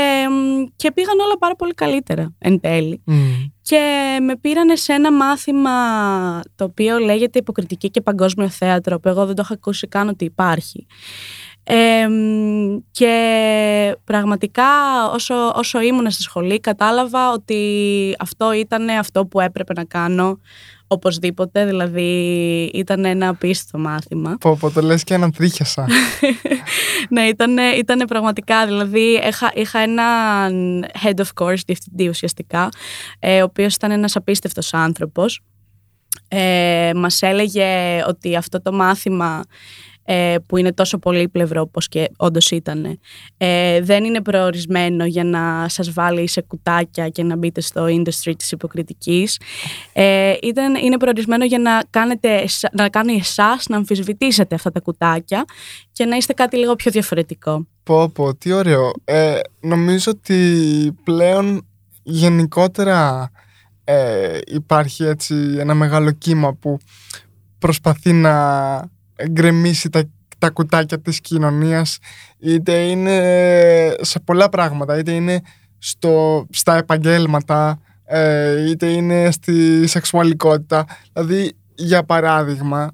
και 0.77 0.93
πήγαν 0.93 1.19
όλα 1.19 1.39
πάρα 1.39 1.55
πολύ 1.55 1.75
καλύτερα 1.75 2.35
εν 2.39 2.61
τέλει. 2.61 3.03
Και 3.63 4.17
με 4.23 4.37
πήρανε 4.37 4.77
σε 4.77 4.93
ένα 4.93 5.13
μάθημα 5.13 5.71
το 6.55 6.65
οποίο 6.65 6.99
λέγεται 6.99 7.39
υποκριτική 7.39 7.91
και 7.91 8.01
παγκόσμιο 8.01 8.49
θέατρο, 8.49 9.01
που 9.01 9.09
εγώ 9.09 9.27
δεν 9.27 9.35
το 9.35 9.43
είχα 9.45 9.55
ακούσει 9.55 9.89
καν 9.89 10.09
ότι 10.09 10.25
υπάρχει 10.25 10.87
και 12.91 13.97
πραγματικά 14.05 14.65
όσο, 15.13 15.35
όσο 15.55 15.81
ήμουν 15.81 16.11
στη 16.11 16.23
σχολή 16.23 16.61
κατάλαβα 16.61 17.33
ότι 17.33 18.17
αυτό 18.19 18.53
ήταν 18.53 18.89
αυτό 18.89 19.27
που 19.27 19.41
έπρεπε 19.41 19.73
να 19.73 19.85
κάνω 19.85 20.39
οπωσδήποτε, 20.87 21.67
δηλαδή 21.67 22.11
ήταν 22.75 23.05
ένα 23.05 23.29
απίστευτο 23.29 23.79
μάθημα. 23.79 24.37
Πω 24.41 24.57
πω, 24.61 24.71
το 24.71 24.81
λες 24.81 25.05
και 25.05 25.19
τρίχιασα. 25.37 25.87
ναι, 27.11 27.23
ήταν, 27.23 27.57
ήταν 27.79 27.99
πραγματικά, 27.99 28.67
δηλαδή 28.67 29.21
είχα, 29.29 29.51
είχα 29.55 29.79
έναν 29.79 30.85
head 31.03 31.21
of 31.21 31.45
course 31.45 31.59
διευθυντή 31.67 32.09
ουσιαστικά, 32.09 32.69
ε, 33.19 33.41
ο 33.41 33.45
οποίος 33.45 33.75
ήταν 33.75 33.91
ένας 33.91 34.17
απίστευτος 34.17 34.75
άνθρωπος. 34.75 35.41
Ε, 36.29 36.91
μας 36.95 37.23
έλεγε 37.23 38.03
ότι 38.09 38.37
αυτό 38.37 38.63
το 38.63 38.73
μάθημα 38.73 39.43
ε, 40.05 40.37
που 40.47 40.57
είναι 40.57 40.73
τόσο 40.73 40.99
πολύπλευρο 40.99 41.61
όπως 41.61 41.89
και 41.89 42.11
όντως 42.17 42.51
ήταν 42.51 42.99
ε, 43.37 43.81
δεν 43.81 44.05
είναι 44.05 44.23
προορισμένο 44.23 45.05
για 45.05 45.25
να 45.25 45.69
σας 45.69 45.93
βάλει 45.93 46.29
σε 46.29 46.41
κουτάκια 46.41 47.09
και 47.09 47.23
να 47.23 47.37
μπείτε 47.37 47.61
στο 47.61 47.85
industry 47.85 48.33
της 48.37 48.53
υποκριτικής 48.53 49.41
ε, 49.93 50.35
ήταν, 50.43 50.75
είναι 50.75 50.97
προορισμένο 50.97 51.45
για 51.45 51.59
να, 51.59 51.81
κάνετε, 51.91 52.45
να 52.73 52.89
κάνει 52.89 53.15
εσάς 53.15 53.67
να 53.69 53.77
αμφισβητήσετε 53.77 54.55
αυτά 54.55 54.71
τα 54.71 54.81
κουτάκια 54.81 55.45
και 55.93 56.05
να 56.05 56.17
είστε 56.17 56.33
κάτι 56.33 56.57
λίγο 56.57 56.75
πιο 56.75 56.91
διαφορετικό. 56.91 57.67
Πω 57.83 58.09
πω, 58.09 58.35
τι 58.35 58.53
ωραίο. 58.53 58.93
Ε, 59.05 59.41
νομίζω 59.61 60.13
ότι 60.15 60.97
πλέον 61.05 61.67
γενικότερα 62.03 63.31
ε, 63.85 64.39
υπάρχει 64.47 65.05
έτσι 65.05 65.35
ένα 65.59 65.75
μεγάλο 65.75 66.11
κύμα 66.11 66.55
που 66.55 66.79
προσπαθεί 67.59 68.13
να 68.13 68.93
γκρεμίσει 69.31 69.91
τα, 69.91 70.03
τα 70.39 70.51
κουτάκια 70.51 71.01
της 71.01 71.21
κοινωνίας 71.21 71.99
είτε 72.39 72.73
είναι 72.73 73.97
σε 74.01 74.21
πολλά 74.21 74.49
πράγματα 74.49 74.99
είτε 74.99 75.13
είναι 75.13 75.41
στο, 75.79 76.47
στα 76.51 76.77
επαγγέλματα 76.77 77.81
ε, 78.05 78.71
είτε 78.71 78.87
είναι 78.87 79.31
στη 79.31 79.87
σεξουαλικότητα. 79.87 80.85
Δηλαδή 81.13 81.57
για 81.75 82.05
παράδειγμα 82.05 82.91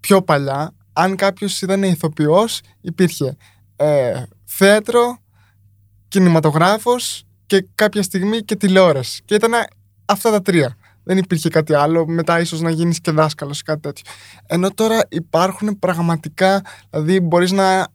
πιο 0.00 0.22
παλιά 0.22 0.74
αν 0.92 1.16
κάποιος 1.16 1.62
ήταν 1.62 1.82
ηθοποιός 1.82 2.60
υπήρχε 2.80 3.36
ε, 3.76 4.22
θέατρο 4.44 5.18
κινηματογράφος 6.08 7.24
και 7.46 7.66
κάποια 7.74 8.02
στιγμή 8.02 8.40
και 8.40 8.56
τηλεόραση. 8.56 9.22
Και 9.24 9.34
ήταν 9.34 9.52
αυτά 10.04 10.30
τα 10.30 10.42
τρία 10.42 10.76
δεν 11.04 11.18
υπήρχε 11.18 11.48
κάτι 11.48 11.74
άλλο. 11.74 12.06
Μετά 12.06 12.40
ίσως 12.40 12.60
να 12.60 12.70
γίνεις 12.70 13.00
και 13.00 13.10
δάσκαλος 13.10 13.60
ή 13.60 13.62
κάτι 13.62 13.80
τέτοιο. 13.80 14.04
Ενώ 14.46 14.70
τώρα 14.70 15.00
υπάρχουν 15.08 15.78
πραγματικά. 15.78 16.62
Δηλαδή, 16.90 17.20
μπορείς 17.20 17.52
να 17.52 17.86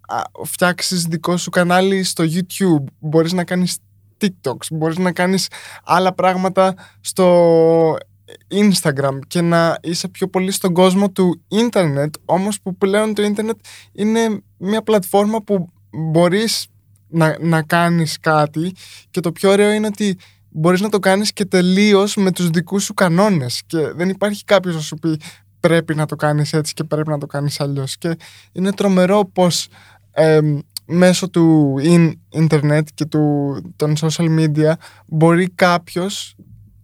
φτιάξεις 0.44 1.04
δικό 1.04 1.38
σου 1.38 1.50
κανάλι 1.50 2.04
στο 2.04 2.24
YouTube, 2.24 2.84
μπορείς 3.00 3.34
να 3.34 3.44
κάνεις 3.44 3.78
TikToks, 4.22 4.68
μπορείς 4.72 4.98
να 4.98 5.12
κάνεις 5.12 5.48
άλλα 5.84 6.14
πράγματα 6.14 6.74
στο 7.02 7.98
Instagram 8.52 9.20
και 9.28 9.42
να 9.42 9.78
είσαι 9.82 10.08
πιο 10.08 10.28
πολύ 10.28 10.52
στον 10.52 10.74
κόσμο 10.74 11.12
του 11.12 11.42
ίντερνετ, 11.48 12.14
όμως 12.26 12.62
που 12.62 12.78
πλέον 12.78 13.14
το 13.14 13.24
ίντερνετ 13.24 13.58
είναι 13.92 14.42
μια 14.58 14.82
πλατφόρμα 14.82 15.42
που 15.42 15.68
μπορείς 15.90 16.68
να, 17.08 17.38
να 17.40 17.62
κάνεις 17.62 18.20
κάτι 18.20 18.74
και 19.12 19.20
το 19.20 19.32
πιο 19.32 19.52
ωραίο 19.52 19.72
είναι 19.72 19.88
ότι 19.88 20.18
μπορείς 20.60 20.82
να 20.82 20.90
το 20.90 21.00
κάνεις 21.00 21.34
και 21.34 21.46
τελείως 21.46 22.16
με 22.16 22.32
τους 22.32 22.50
δικούς 22.50 22.84
σου 22.84 22.94
κανόνες 22.94 23.62
και 23.66 23.92
δεν 23.96 24.10
υπάρχει 24.10 24.44
κάποιος 24.44 24.76
να 24.76 24.82
σου 24.82 24.96
πει 24.96 25.20
πρέπει 25.60 25.96
να 25.96 26.06
το 26.06 26.16
κάνεις 26.16 26.54
έτσι 26.54 26.74
και 26.74 26.84
πρέπει 26.84 27.10
να 27.10 27.18
το 27.18 27.26
κάνεις 27.26 27.60
αλλιώς 27.60 27.98
και 27.98 28.17
είναι 28.52 28.72
τρομερό 28.74 29.30
πως 29.34 29.67
μέσω 30.86 31.30
του 31.30 31.76
ίντερνετ 32.30 32.88
και 32.93 33.06
του, 33.06 33.56
των 33.76 33.93
social 34.02 34.39
media 34.39 34.74
μπορεί 35.06 35.50
κάποιος 35.50 36.36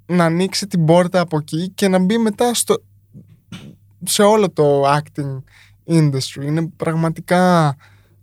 να 0.06 0.26
ανοίξει 0.26 0.68
την 0.68 0.86
πόρτα 0.86 1.20
από 1.20 1.38
εκεί 1.38 1.70
και 1.70 1.88
να 1.88 2.00
μπει 2.00 2.18
μετά 2.18 2.54
στο, 2.54 2.84
σε 4.04 4.24
όλο 4.24 4.52
το 4.52 4.84
acting 4.96 5.44
industry. 5.88 6.44
Είναι 6.44 6.68
πραγματικά 6.76 7.76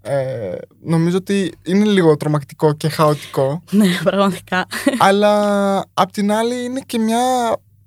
ε, 0.02 0.54
νομίζω 0.82 1.16
ότι 1.16 1.52
είναι 1.62 1.84
λίγο 1.84 2.16
τρομακτικό 2.16 2.74
και 2.74 2.88
χαοτικό. 2.88 3.62
Ναι, 3.70 3.86
πραγματικά. 4.02 4.66
Αλλά 4.98 5.84
απ' 5.94 6.12
την 6.12 6.32
άλλη 6.32 6.64
είναι 6.64 6.80
και 6.86 6.98
μια 6.98 7.20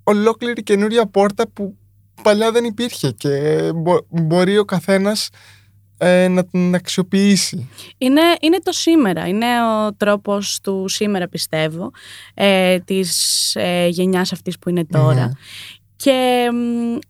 ολόκληρη 0.04 0.64
καινούρια 0.64 1.06
πόρτα 1.06 1.48
που 1.48 1.78
παλιά 2.22 2.52
δεν 2.52 2.64
υπήρχε 2.64 3.12
και 3.12 3.72
μπορεί 4.10 4.58
ο 4.58 4.66
καθένας 4.66 5.30
ε, 5.98 6.28
να 6.28 6.46
την 6.46 6.76
αξιοποιήσει. 6.76 7.70
Είναι, 7.98 8.22
είναι 8.42 8.60
το 8.64 8.72
σήμερα, 8.72 9.28
είναι 9.28 9.46
ο 9.64 9.94
τρόπος 9.94 10.60
του 10.64 10.88
σήμερα 10.88 11.28
πιστεύω, 11.28 11.92
ε, 12.34 12.80
της 12.80 13.52
ε, 13.56 13.88
γενιάς 13.88 14.32
αυτής 14.32 14.60
που 14.60 14.70
είναι 14.70 14.86
τώρα. 14.86 15.26
Ναι. 15.26 15.32
Και 16.04 16.50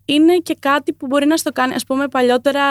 είναι 0.04 0.36
και 0.42 0.56
κάτι 0.60 0.92
που 0.92 1.06
μπορεί 1.06 1.26
να 1.26 1.36
στο 1.36 1.52
κάνει. 1.52 1.74
Ας 1.74 1.84
πούμε 1.84 2.08
παλιότερα 2.08 2.62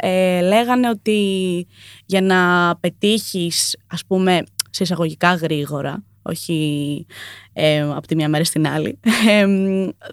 ε, 0.00 0.40
λέγανε 0.40 0.88
ότι 0.88 1.66
για 2.06 2.20
να 2.20 2.76
πετύχεις 2.80 3.78
ας 3.86 4.06
πούμε 4.06 4.42
σε 4.70 4.82
εισαγωγικά 4.82 5.34
γρήγορα, 5.34 6.04
όχι 6.22 7.06
ε, 7.52 7.80
από 7.80 8.06
τη 8.06 8.14
μία 8.14 8.28
μέρα 8.28 8.44
στην 8.44 8.68
άλλη. 8.68 9.00
Ε, 9.28 9.46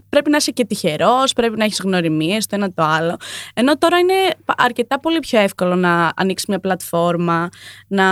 πρέπει 0.10 0.30
να 0.30 0.38
είσαι 0.38 0.52
και 0.52 0.66
τυχερός, 0.66 1.34
πρέπει 1.34 1.58
να 1.58 1.64
έχεις 1.64 1.82
γνωριμίες, 1.84 2.46
το 2.46 2.56
ένα 2.56 2.74
το 2.74 2.84
άλλο. 2.84 3.18
Ενώ 3.54 3.78
τώρα 3.78 3.98
είναι 3.98 4.14
αρκετά 4.58 5.00
πολύ 5.00 5.20
πιο 5.20 5.40
εύκολο 5.40 5.76
να 5.76 6.12
ανοίξεις 6.16 6.48
μια 6.48 6.60
πλατφόρμα, 6.60 7.50
να 7.88 8.06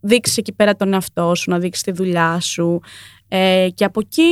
δείξεις 0.00 0.36
εκεί 0.36 0.52
πέρα 0.52 0.76
τον 0.76 0.92
εαυτό 0.92 1.34
σου, 1.34 1.50
να 1.50 1.58
δείξεις 1.58 1.84
τη 1.84 1.92
δουλειά 1.92 2.40
σου. 2.40 2.80
Ε, 3.28 3.68
και 3.74 3.84
από 3.84 4.00
εκεί 4.00 4.22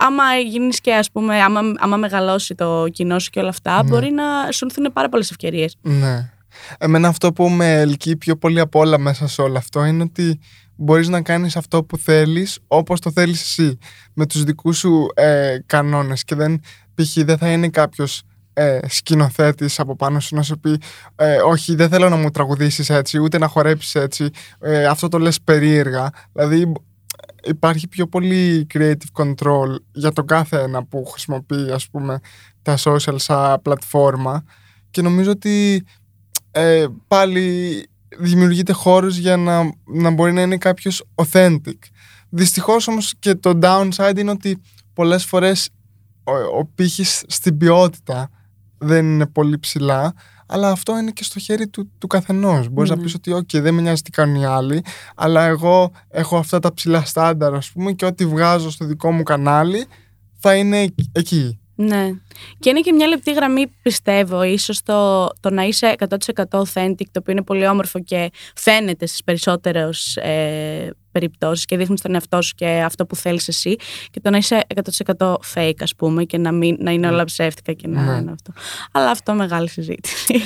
άμα 0.00 0.36
γίνεις 0.46 0.80
και 0.80 0.94
ας 0.94 1.10
πούμε, 1.10 1.42
άμα, 1.42 1.60
άμα 1.78 1.96
μεγαλώσει 1.96 2.54
το 2.54 2.88
κοινό 2.92 3.18
σου 3.18 3.30
και 3.30 3.40
όλα 3.40 3.48
αυτά, 3.48 3.82
ναι. 3.82 3.88
μπορεί 3.88 4.10
να 4.10 4.52
σου 4.52 4.64
έρθουν 4.64 4.92
πάρα 4.92 5.08
πολλές 5.08 5.30
ευκαιρίες. 5.30 5.76
Ναι. 5.80 6.30
Εμένα 6.78 7.08
αυτό 7.08 7.32
που 7.32 7.48
με 7.48 7.80
ελκύει 7.80 8.16
πιο 8.16 8.36
πολύ 8.36 8.60
απ' 8.60 8.74
όλα 8.74 8.98
μέσα 8.98 9.28
σε 9.28 9.42
όλο 9.42 9.58
αυτό 9.58 9.84
είναι 9.84 10.02
ότι 10.02 10.40
μπορείς 10.76 11.08
να 11.08 11.22
κάνεις 11.22 11.56
αυτό 11.56 11.84
που 11.84 11.96
θέλεις 11.96 12.58
όπως 12.66 13.00
το 13.00 13.12
θέλεις 13.12 13.40
εσύ 13.40 13.78
με 14.14 14.26
τους 14.26 14.44
δικούς 14.44 14.78
σου 14.78 15.06
ε, 15.14 15.56
κανόνες 15.66 16.24
και 16.24 16.34
δεν, 16.34 16.60
π.χ. 16.94 17.24
δεν 17.24 17.38
θα 17.38 17.50
είναι 17.50 17.68
κάποιος 17.68 18.22
ε, 18.52 18.78
σκηνοθέτης 18.88 19.80
από 19.80 19.96
πάνω 19.96 20.20
σου 20.20 20.34
να 20.34 20.42
σου 20.42 20.58
πει 20.58 20.80
ε, 21.16 21.36
όχι 21.36 21.74
δεν 21.74 21.88
θέλω 21.88 22.08
να 22.08 22.16
μου 22.16 22.30
τραγουδήσεις 22.30 22.90
έτσι 22.90 23.18
ούτε 23.18 23.38
να 23.38 23.46
χορέψεις 23.46 23.94
έτσι 23.94 24.30
ε, 24.60 24.86
αυτό 24.86 25.08
το 25.08 25.18
λες 25.18 25.40
περίεργα 25.40 26.10
δηλαδή 26.32 26.72
υπάρχει 27.44 27.88
πιο 27.88 28.06
πολύ 28.06 28.66
creative 28.74 29.22
control 29.24 29.74
για 29.92 30.12
τον 30.12 30.26
κάθε 30.26 30.60
ένα 30.60 30.84
που 30.84 31.04
χρησιμοποιεί 31.04 31.70
ας 31.72 31.88
πούμε 31.88 32.20
τα 32.62 32.78
social 32.78 33.14
σαν 33.16 33.62
πλατφόρμα 33.62 34.44
και 34.90 35.02
νομίζω 35.02 35.30
ότι 35.30 35.84
ε, 36.50 36.86
πάλι 37.06 37.86
δημιουργείται 38.18 38.72
χώρος 38.72 39.16
για 39.16 39.36
να, 39.36 39.62
να 39.84 40.10
μπορεί 40.10 40.32
να 40.32 40.42
είναι 40.42 40.56
κάποιος 40.56 41.04
authentic. 41.14 41.78
Δυστυχώς 42.28 42.88
όμως 42.88 43.14
και 43.18 43.34
το 43.34 43.58
downside 43.62 44.18
είναι 44.18 44.30
ότι 44.30 44.62
πολλές 44.92 45.24
φορές 45.24 45.70
ο, 46.24 46.32
ο 46.58 46.64
πύχης 46.74 47.24
στην 47.26 47.56
ποιότητα 47.56 48.30
δεν 48.78 49.04
είναι 49.04 49.26
πολύ 49.26 49.58
ψηλά 49.58 50.14
αλλά 50.52 50.70
αυτό 50.70 50.98
είναι 50.98 51.10
και 51.10 51.24
στο 51.24 51.38
χέρι 51.38 51.68
του, 51.68 51.90
του 51.98 52.06
καθενός. 52.06 52.68
Μπορείς 52.68 52.90
να 52.90 52.96
πεις 52.96 53.14
ότι, 53.14 53.32
OK, 53.34 53.60
δεν 53.60 53.74
με 53.74 53.80
νοιάζει 53.80 54.02
τι 54.02 54.10
κάνουν 54.10 54.34
οι 54.34 54.44
άλλοι, 54.44 54.84
αλλά 55.14 55.44
εγώ 55.44 55.92
έχω 56.08 56.36
αυτά 56.36 56.58
τα 56.58 56.74
ψηλά 56.74 57.04
στάνταρ, 57.04 57.54
ας 57.54 57.70
πούμε, 57.70 57.92
και 57.92 58.04
ό,τι 58.04 58.26
βγάζω 58.26 58.70
στο 58.70 58.84
δικό 58.84 59.12
μου 59.12 59.22
κανάλι 59.22 59.86
θα 60.38 60.54
είναι 60.54 60.94
εκεί. 61.12 61.58
Ναι. 61.82 62.10
Και 62.58 62.70
είναι 62.70 62.80
και 62.80 62.92
μια 62.92 63.06
λεπτή 63.06 63.32
γραμμή, 63.32 63.66
πιστεύω, 63.82 64.42
ίσως 64.42 64.82
το, 64.82 65.26
το 65.40 65.50
να 65.50 65.62
είσαι 65.62 65.94
100% 65.98 66.16
authentic, 66.50 67.04
το 67.12 67.18
οποίο 67.18 67.32
είναι 67.32 67.42
πολύ 67.42 67.66
όμορφο 67.66 68.00
και 68.00 68.30
φαίνεται 68.54 69.06
στις 69.06 69.24
περισσότερες 69.24 70.16
ε, 70.16 70.90
περιπτώσεις 71.12 71.64
και 71.64 71.76
δείχνεις 71.76 72.00
τον 72.00 72.14
εαυτό 72.14 72.42
σου 72.42 72.54
και 72.54 72.66
αυτό 72.66 73.06
που 73.06 73.16
θέλεις 73.16 73.48
εσύ 73.48 73.76
και 74.10 74.20
το 74.20 74.30
να 74.30 74.36
είσαι 74.36 74.60
100% 75.16 75.34
fake, 75.54 75.72
ας 75.80 75.94
πούμε, 75.94 76.24
και 76.24 76.38
να, 76.38 76.52
μην, 76.52 76.76
να 76.80 76.90
είναι 76.90 77.08
όλα 77.08 77.24
ψεύτικα 77.24 77.72
και 77.72 77.88
να 77.88 78.02
Ναι. 78.02 78.18
είναι 78.20 78.30
αυτό. 78.32 78.52
Αλλά 78.92 79.10
αυτό 79.10 79.34
μεγάλη 79.34 79.68
συζήτηση. 79.68 80.34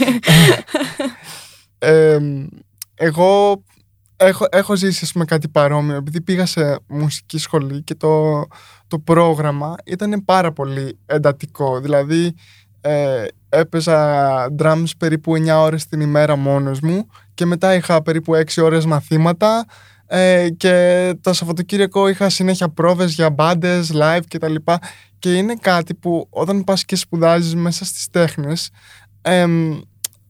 Ε, 1.79 2.19
εγώ 2.95 3.63
έχω, 4.17 4.47
έχω 4.51 4.77
ζήσει 4.77 5.01
ας 5.05 5.13
πούμε, 5.13 5.25
κάτι 5.25 5.49
παρόμοιο. 5.49 5.97
Επειδή 5.97 6.21
πήγα 6.21 6.47
σε 6.47 6.79
μουσική 6.87 7.39
σχολή 7.39 7.83
και 7.83 7.95
το, 7.95 8.45
το 8.89 8.99
πρόγραμμα 8.99 9.75
ήταν 9.85 10.25
πάρα 10.25 10.53
πολύ 10.53 10.99
εντατικό. 11.07 11.81
Δηλαδή 11.81 12.35
ε, 12.81 13.25
έπαιζα 13.49 14.47
drums 14.59 14.91
περίπου 14.99 15.33
9 15.37 15.49
ώρες 15.49 15.87
την 15.87 16.01
ημέρα 16.01 16.37
μόνος 16.37 16.81
μου 16.81 17.07
και 17.35 17.47
μετά 17.47 17.75
είχα 17.75 18.03
περίπου 18.03 18.33
6 18.35 18.63
ώρες 18.63 18.87
μαθήματα 18.87 19.65
ε, 20.07 20.49
και 20.57 21.15
το 21.21 21.33
Σαββατοκύριακο 21.33 22.09
είχα 22.09 22.29
συνέχεια 22.29 22.69
πρόβες 22.69 23.15
για 23.15 23.31
μπάντες, 23.31 23.93
live 23.95 24.23
και 24.29 24.39
τα 24.39 24.49
λοιπά. 24.49 24.79
Και 25.19 25.35
είναι 25.35 25.55
κάτι 25.61 25.95
που 25.95 26.27
όταν 26.31 26.65
πας 26.65 26.85
και 26.85 26.97
σπουδάζεις 26.97 27.55
μέσα 27.55 27.85
στις 27.85 28.11
τέχνες 28.11 28.71
εμ, 29.23 29.81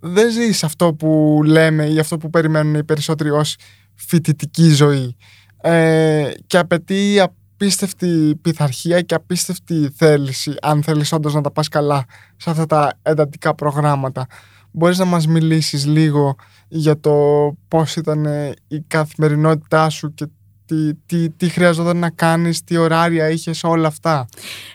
δεν 0.06 0.30
ζεις 0.30 0.64
αυτό 0.64 0.94
που 0.94 1.40
λέμε 1.44 1.86
ή 1.86 1.98
αυτό 1.98 2.16
που 2.16 2.30
περιμένουν 2.30 2.74
οι 2.74 2.84
περισσότεροι 2.84 3.30
ως 3.30 3.56
φοιτητική 3.94 4.68
ζωή 4.70 5.16
ε, 5.60 6.30
και 6.46 6.58
απαιτεί 6.58 7.20
απίστευτη 7.20 8.38
πειθαρχία 8.42 9.00
και 9.00 9.14
απίστευτη 9.14 9.90
θέληση 9.96 10.54
αν 10.62 10.82
θέλεις 10.82 11.12
όντως 11.12 11.34
να 11.34 11.40
τα 11.40 11.50
πας 11.50 11.68
καλά 11.68 12.04
σε 12.36 12.50
αυτά 12.50 12.66
τα 12.66 12.98
εντατικά 13.02 13.54
προγράμματα. 13.54 14.26
Μπορείς 14.70 14.98
να 14.98 15.04
μας 15.04 15.26
μιλήσεις 15.26 15.86
λίγο 15.86 16.34
για 16.68 17.00
το 17.00 17.16
πώς 17.68 17.96
ήταν 17.96 18.26
ε, 18.26 18.52
η 18.68 18.80
καθημερινότητά 18.80 19.88
σου 19.88 20.14
και 20.14 20.26
τι, 20.66 20.94
τι, 20.94 21.30
τι 21.30 21.48
χρειαζόταν 21.48 21.96
να 21.96 22.10
κάνεις, 22.10 22.64
τι 22.64 22.76
ωράρια 22.76 23.30
είχες, 23.30 23.64
όλα 23.64 23.86
αυτά. 23.86 24.28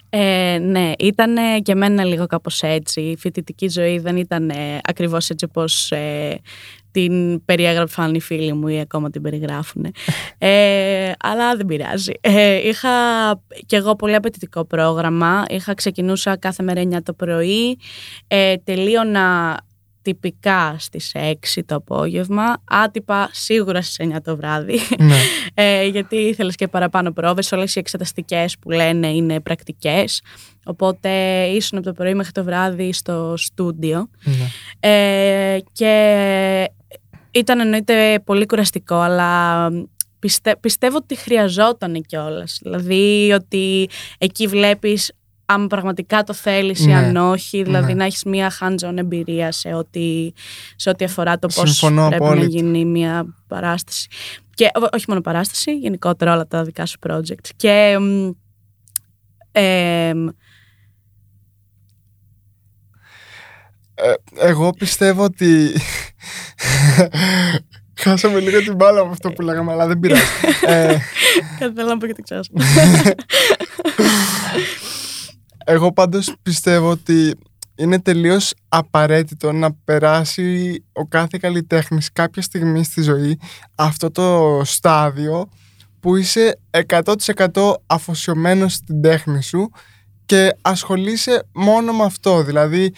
Ε, 0.09 0.57
ναι, 0.61 0.91
ήταν 0.99 1.61
και 1.61 1.71
εμένα 1.71 2.03
λίγο 2.03 2.25
κάπως 2.25 2.61
έτσι. 2.63 3.01
Η 3.01 3.17
φοιτητική 3.17 3.67
ζωή 3.67 3.99
δεν 3.99 4.17
ήταν 4.17 4.49
ε, 4.49 4.79
ακριβώς 4.83 5.29
έτσι 5.29 5.45
όπως 5.45 5.91
ε, 5.91 6.39
την 6.91 7.45
περιέγραψαν 7.45 8.13
οι 8.15 8.21
φίλοι 8.21 8.53
μου 8.53 8.67
ή 8.67 8.79
ακόμα 8.79 9.09
την 9.09 9.21
περιγράφουν. 9.21 9.85
Ε, 10.41 11.11
αλλά 11.19 11.55
δεν 11.55 11.65
πειράζει. 11.65 12.11
Ε, 12.21 12.67
είχα 12.67 12.89
και 13.65 13.75
εγώ 13.75 13.95
πολύ 13.95 14.15
απαιτητικό 14.15 14.65
πρόγραμμα. 14.65 15.43
Είχα 15.49 15.73
ξεκινούσα 15.73 16.37
κάθε 16.37 16.63
μέρα 16.63 16.81
9 16.83 16.97
το 17.03 17.13
πρωί. 17.13 17.79
Ε, 18.27 18.55
τελείωνα 18.63 19.57
τυπικά 20.01 20.75
στις 20.79 21.11
6 21.13 21.61
το 21.65 21.75
απόγευμα, 21.75 22.61
άτυπα 22.63 23.29
σίγουρα 23.31 23.81
στις 23.81 24.07
9 24.13 24.17
το 24.23 24.35
βράδυ, 24.35 24.79
ναι. 24.99 25.17
ε, 25.53 25.85
γιατί 25.85 26.15
ήθελες 26.15 26.55
και 26.55 26.67
παραπάνω 26.67 27.11
πρόβες, 27.11 27.51
όλες 27.51 27.75
οι 27.75 27.79
εξεταστικές 27.79 28.57
που 28.57 28.71
λένε 28.71 29.07
είναι 29.07 29.39
πρακτικές, 29.39 30.21
οπότε 30.65 31.09
ήσουν 31.45 31.77
από 31.77 31.87
το 31.87 31.93
πρωί 31.93 32.13
μέχρι 32.13 32.31
το 32.31 32.43
βράδυ 32.43 32.93
στο 32.93 33.33
στούντιο 33.37 34.09
ναι. 34.23 34.49
ε, 34.89 35.59
και 35.71 36.71
ήταν 37.31 37.59
εννοείται 37.59 38.21
πολύ 38.25 38.45
κουραστικό, 38.45 38.95
αλλά 38.95 39.69
πιστε, 40.19 40.55
πιστεύω 40.59 40.97
ότι 40.97 41.15
χρειαζόταν 41.15 42.01
κιόλας. 42.01 42.59
Δηλαδή 42.61 43.31
ότι 43.31 43.89
εκεί 44.17 44.47
βλέπεις 44.47 45.11
αν 45.51 45.67
πραγματικά 45.67 46.23
το 46.23 46.33
θέλεις 46.33 46.79
ή 46.79 46.85
Ναι, 46.85 46.95
αν 46.95 47.15
όχι, 47.15 47.63
δηλαδή 47.63 47.87
ναι. 47.87 47.93
να 47.93 48.05
έχεις 48.05 48.23
μια 48.23 48.51
hands-on 48.59 48.97
εμπειρία 48.97 49.51
σε 49.51 49.73
ό,τι, 49.73 50.31
σε 50.75 50.89
ό,τι 50.89 51.05
αφορά 51.05 51.39
το 51.39 51.47
πώς 51.47 51.69
Συμφωνώ 51.75 52.07
πρέπει 52.07 52.23
να 52.23 52.29
απόλυτα. 52.29 52.47
γίνει 52.47 52.85
μια 52.85 53.35
παράσταση. 53.47 54.07
Και 54.53 54.65
ό- 54.65 54.89
όχι 54.95 55.05
μόνο 55.07 55.21
παράσταση, 55.21 55.71
γενικότερα 55.77 56.33
όλα 56.33 56.47
τα 56.47 56.63
δικά 56.63 56.85
σου 56.85 56.97
project. 57.07 57.47
Και 57.55 57.97
μ, 57.99 58.29
εμ, 59.51 60.27
Ε, 64.01 64.13
εγώ 64.47 64.69
πιστεύω 64.69 65.23
ότι. 65.23 65.71
Χάσαμε 68.01 68.39
λίγο 68.39 68.59
την 68.59 68.75
μπάλα 68.75 69.05
με 69.05 69.11
αυτό 69.11 69.31
που 69.31 69.41
λέγαμε, 69.41 69.71
αλλά 69.71 69.87
δεν 69.87 69.99
πειράζει. 69.99 70.21
ε, 70.67 70.97
κάτι 71.59 71.73
θέλω 71.75 71.87
να 71.87 71.97
πω 71.97 72.05
και 72.07 72.13
το 72.13 72.21
ξέχασα. 72.21 72.51
εγώ 75.71 75.93
πάντως 75.93 76.35
πιστεύω 76.41 76.89
ότι 76.89 77.35
είναι 77.75 77.99
τελείως 78.01 78.53
απαραίτητο 78.69 79.51
να 79.51 79.73
περάσει 79.73 80.83
ο 80.93 81.05
κάθε 81.05 81.37
καλλιτέχνης 81.41 82.11
κάποια 82.13 82.41
στιγμή 82.41 82.83
στη 82.83 83.01
ζωή 83.01 83.39
αυτό 83.75 84.11
το 84.11 84.61
στάδιο 84.63 85.49
που 85.99 86.15
είσαι 86.15 86.59
100% 86.87 87.73
αφοσιωμένος 87.85 88.73
στην 88.73 89.01
τέχνη 89.01 89.43
σου 89.43 89.71
και 90.25 90.55
ασχολείσαι 90.61 91.43
μόνο 91.53 91.93
με 91.93 92.03
αυτό. 92.03 92.43
Δηλαδή 92.43 92.93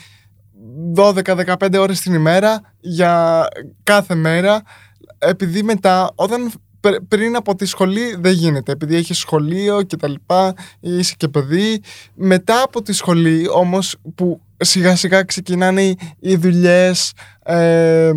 12-15 0.96 1.76
ώρες 1.80 2.00
την 2.00 2.14
ημέρα 2.14 2.62
για 2.80 3.48
κάθε 3.84 4.16
μέρα 4.16 4.62
επειδή 5.18 5.64
μετά 5.64 6.12
όταν 6.16 6.42
πρι- 6.44 6.62
πριν 7.08 7.36
από 7.36 7.56
τη 7.56 7.66
σχολή 7.66 8.16
δεν 8.20 8.34
γίνεται 8.34 8.72
επειδή 8.72 8.96
έχεις 8.96 9.18
σχολείο 9.18 9.82
και 9.82 9.96
τα 9.96 10.08
λοιπά 10.08 10.54
ή 10.80 10.98
είσαι 10.98 11.14
και 11.18 11.28
παιδί. 11.28 11.82
Μετά 12.14 12.62
από 12.62 12.82
τη 12.82 12.94
σχολή 12.94 13.48
όμως 13.50 13.96
που 14.16 14.42
σιγά 14.58 14.96
σιγά 14.96 15.24
ξεκινάνε 15.24 15.84
οι- 15.84 15.98
οι 16.20 16.36
δουλειές 16.36 17.14
ε, 17.44 18.12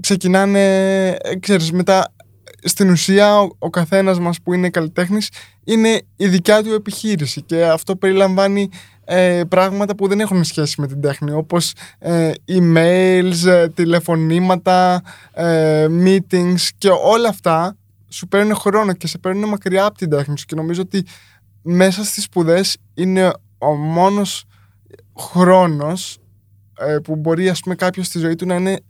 ξεκινάνε 0.00 0.60
ε, 1.08 1.36
ξέρεις 1.40 1.72
μετά 1.72 2.12
στην 2.64 2.90
ουσία 2.90 3.38
ο, 3.40 3.48
ο 3.58 3.70
καθένας 3.70 4.18
μας 4.18 4.40
που 4.42 4.52
είναι 4.52 4.70
καλλιτέχνης 4.70 5.28
είναι 5.64 6.00
η 6.16 6.28
δικιά 6.28 6.62
του 6.62 6.72
επιχείρηση 6.72 7.42
και 7.42 7.64
αυτό 7.64 7.96
περιλαμβάνει 7.96 8.68
ε, 9.04 9.40
πράγματα 9.48 9.94
που 9.94 10.08
δεν 10.08 10.20
έχουν 10.20 10.44
σχέση 10.44 10.80
με 10.80 10.86
την 10.86 11.00
τέχνη 11.00 11.32
όπως 11.32 11.72
ε, 11.98 12.30
emails, 12.48 13.46
ε, 13.46 13.68
τηλεφωνήματα, 13.68 15.02
ε, 15.32 15.86
meetings 16.04 16.68
και 16.78 16.88
όλα 17.04 17.28
αυτά 17.28 17.76
σου 18.12 18.28
παίρνουν 18.28 18.54
χρόνο 18.54 18.92
και 18.92 19.06
σε 19.06 19.18
παίρνουν 19.18 19.48
μακριά 19.48 19.84
από 19.84 19.98
την 19.98 20.10
τέχνη 20.10 20.38
σου 20.38 20.44
και 20.44 20.54
νομίζω 20.54 20.80
ότι 20.82 21.06
μέσα 21.62 22.04
στις 22.04 22.22
σπουδές 22.24 22.76
είναι 22.94 23.32
ο 23.58 23.74
μόνος 23.74 24.44
χρόνος 25.18 26.18
ε, 26.78 26.96
που 27.04 27.16
μπορεί 27.16 27.48
ας 27.48 27.60
πούμε 27.60 27.74
κάποιος 27.74 28.06
στη 28.06 28.18
ζωή 28.18 28.34
του 28.34 28.46
να 28.46 28.54
είναι 28.54 28.80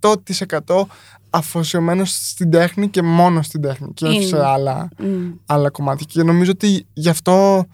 100% 0.00 0.82
αφοσιωμένος 1.30 2.10
στην 2.30 2.50
τέχνη 2.50 2.88
και 2.88 3.02
μόνος 3.02 3.46
στην 3.46 3.60
τέχνη 3.60 3.92
και 3.94 4.06
όχι 4.06 4.14
Είναι. 4.16 4.24
σε 4.24 4.44
άλλα 4.44 4.88
Μμ. 4.98 5.30
άλλα 5.46 5.70
κομμάτια. 5.70 6.06
Και 6.08 6.22
νομίζω 6.22 6.50
ότι 6.50 6.86
γι' 6.92 7.08
αυτό 7.08 7.64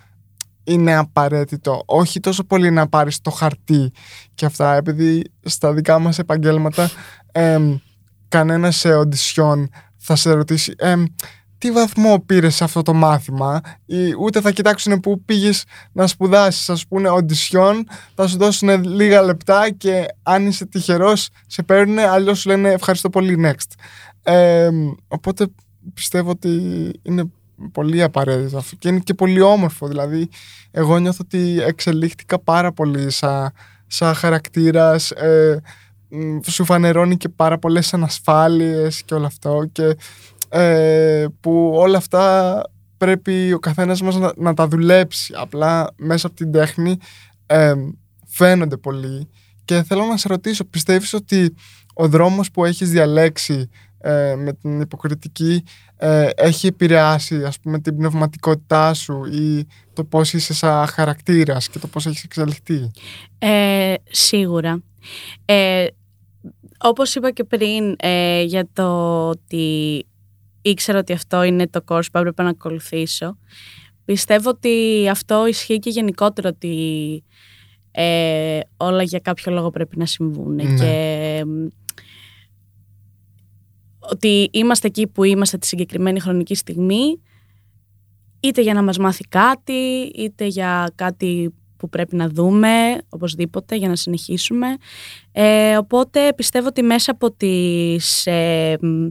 είναι 0.65 0.97
απαραίτητο. 0.97 1.83
Όχι 1.87 2.21
τόσο 2.21 2.45
πολύ 2.45 2.71
να 2.71 2.89
πάρεις 2.89 3.21
το 3.21 3.31
χαρτί 3.31 3.93
και 4.35 4.47
αυτά, 4.47 4.75
επειδή 4.75 5.25
στα 5.43 5.73
δικά 5.73 5.99
μας 5.99 6.19
επαγγέλματα 6.19 6.91
εμ, 7.33 7.77
κανένας 8.29 8.77
σε 8.77 8.95
οντισιόν 8.95 9.69
θα 10.07 10.17
σε 10.17 10.33
ρωτήσει 10.33 10.75
εμ, 10.79 11.05
τι 11.59 11.71
βαθμό 11.71 12.23
πήρες 12.27 12.55
σε 12.55 12.65
αυτό 12.65 12.83
το 12.83 12.95
μάθημα; 12.95 13.61
Ή 13.87 14.15
ούτε 14.19 14.41
θα 14.41 14.51
κοιτάξουν 14.51 15.01
που 15.01 15.25
πήγες 15.25 15.65
να 15.93 16.07
σπουδάσεις 16.07 16.65
θα 16.65 16.75
σου 16.77 16.87
πούνε 16.89 17.09
οντισιόν 17.09 17.87
θα 18.15 18.27
σου 18.27 18.37
δώσουν 18.37 18.85
λίγα 18.85 19.23
λεπτά 19.23 19.71
και 19.71 20.07
αν 20.23 20.47
είσαι 20.47 20.67
τυχερός 20.67 21.29
σε 21.47 21.63
παίρνουν 21.63 21.99
αλλιώς 21.99 22.41
σου 22.41 22.49
λένε 22.49 22.71
ευχαριστώ 22.71 23.11
πολύ 23.11 23.37
next 23.45 23.73
Εμ, 24.23 24.91
οπότε 25.09 25.47
πιστεύω 25.95 26.31
ότι 26.31 26.51
είναι 27.03 27.31
πολύ 27.73 28.03
απαραίτητο 28.03 28.59
αυτό 28.59 28.77
και 28.77 28.89
είναι 28.89 28.99
και 28.99 29.15
πολύ 29.15 29.41
όμορφο 29.41 29.89
δηλαδή 29.89 30.29
εγώ 30.71 30.99
νιώθω 30.99 31.19
ότι 31.21 31.61
εξελίχθηκα 31.61 32.39
πάρα 32.39 32.73
πολύ 32.73 33.11
σαν 33.11 33.53
σα 33.87 34.15
χαρακτήρας 34.15 35.11
ε, 35.11 35.61
μ, 35.61 35.86
σου 36.47 36.65
φανερώνει 36.65 37.17
και 37.17 37.29
πάρα 37.29 37.59
πολλές 37.59 37.95
ανασφάλειες 37.95 39.03
και 39.03 39.15
όλο 39.15 39.27
αυτό 39.27 39.69
και 39.73 39.97
ε, 40.49 41.25
που 41.41 41.73
όλα 41.75 41.97
αυτά 41.97 42.63
πρέπει 42.97 43.53
ο 43.53 43.59
καθένας 43.59 44.03
μας 44.03 44.17
να, 44.17 44.33
να 44.37 44.55
τα 44.55 44.69
δουλέψει. 44.69 45.35
Απλά 45.37 45.95
μέσα 45.97 46.27
από 46.27 46.37
την 46.37 46.53
τέχνη 46.53 46.97
ε, 47.47 47.75
φαίνονται 48.27 48.77
πολύ. 48.77 49.29
Και 49.65 49.83
θέλω 49.83 50.05
να 50.05 50.17
σε 50.17 50.29
ρωτήσω 50.29 50.65
πιστεύεις 50.65 51.13
ότι 51.13 51.55
ο 51.95 52.09
δρόμος 52.09 52.51
που 52.51 52.65
έχεις 52.65 52.91
διαλέξει 52.91 53.69
ε, 53.99 54.35
με 54.37 54.53
την 54.53 54.81
υποκριτική 54.81 55.65
ε, 55.99 56.29
έχει 56.37 56.67
επηρεάσει 56.67 57.45
ας 57.45 57.61
πούμε 57.61 57.79
την 57.81 57.97
πνευματικότητά 57.97 58.95
σου 58.95 59.25
ή 59.25 59.67
το 59.93 60.05
πώς 60.05 60.33
είσαι 60.33 60.55
σαν 60.55 60.87
χαρακτήρας 60.87 61.69
και 61.69 61.79
το 61.79 61.87
πώς 61.87 62.07
έχεις 62.07 62.25
εξελιχθεί; 62.25 62.91
Ε, 63.39 63.95
σίγουρα. 64.11 64.83
Ε, 65.45 65.87
όπως 66.79 67.15
είπα 67.15 67.31
και 67.31 67.45
πριν 67.45 67.97
ε, 67.99 68.43
για 68.43 68.69
το 68.73 68.89
ότι 69.29 70.07
ήξερα 70.63 70.99
ότι 70.99 71.13
αυτό 71.13 71.43
είναι 71.43 71.69
το 71.69 71.85
course 71.89 72.07
που 72.13 72.19
έπρεπε 72.19 72.43
να 72.43 72.49
ακολουθήσω, 72.49 73.39
πιστεύω 74.05 74.51
ότι 74.51 75.09
αυτό 75.11 75.47
ισχύει 75.47 75.79
και 75.79 75.91
γενικότερα 75.91 76.49
ότι 76.49 77.25
ε, 77.91 78.61
όλα 78.77 79.03
για 79.03 79.19
κάποιο 79.19 79.53
λόγο 79.53 79.71
πρέπει 79.71 79.99
να 79.99 80.07
συμβούν 80.07 80.55
Ναι. 80.55 80.75
και 80.75 81.45
ότι 84.11 84.49
είμαστε 84.53 84.87
εκεί 84.87 85.07
που 85.07 85.25
είμαστε 85.25 85.59
τη 85.59 85.67
συγκεκριμένη 85.67 86.21
χρονική 86.21 86.55
στιγμή 86.55 87.21
είτε 88.41 88.61
για 88.61 88.75
να 88.75 88.83
μας 88.83 88.99
μάθει 88.99 89.25
κάτι, 89.25 90.13
είτε 90.15 90.47
για 90.47 90.93
κάτι 90.95 91.55
που 91.77 91.89
πρέπει 91.89 92.17
να 92.17 92.29
δούμε, 92.29 92.99
οπωσδήποτε, 93.09 93.77
για 93.77 93.89
να 93.89 93.97
συνεχίσουμε. 93.97 94.67
Ε, 95.33 95.77
οπότε 95.77 96.33
πιστεύω 96.37 96.67
ότι 96.67 96.83
μέσα 96.83 97.11
από 97.11 97.33
τις... 97.33 98.27
ε, 98.27 98.77
μ, 98.81 99.07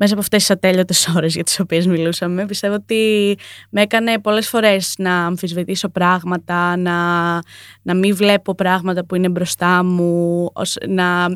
μέσα 0.00 0.12
από 0.12 0.20
αυτές 0.22 0.38
τις 0.38 0.50
ατέλειωτες 0.50 1.08
ώρες 1.16 1.34
για 1.34 1.42
τις 1.44 1.60
οποίες 1.60 1.86
μιλούσαμε, 1.86 2.46
πιστεύω 2.46 2.74
ότι 2.74 3.36
με 3.70 3.82
έκανε 3.82 4.18
πολλές 4.18 4.48
φορές 4.48 4.94
να 4.98 5.24
αμφισβητήσω 5.26 5.88
πράγματα, 5.88 6.76
να, 6.76 6.94
να 7.82 7.94
μην 7.94 8.14
βλέπω 8.16 8.54
πράγματα 8.54 9.04
που 9.04 9.14
είναι 9.14 9.28
μπροστά 9.28 9.84
μου, 9.84 10.50
ως- 10.52 10.76
να 10.88 11.26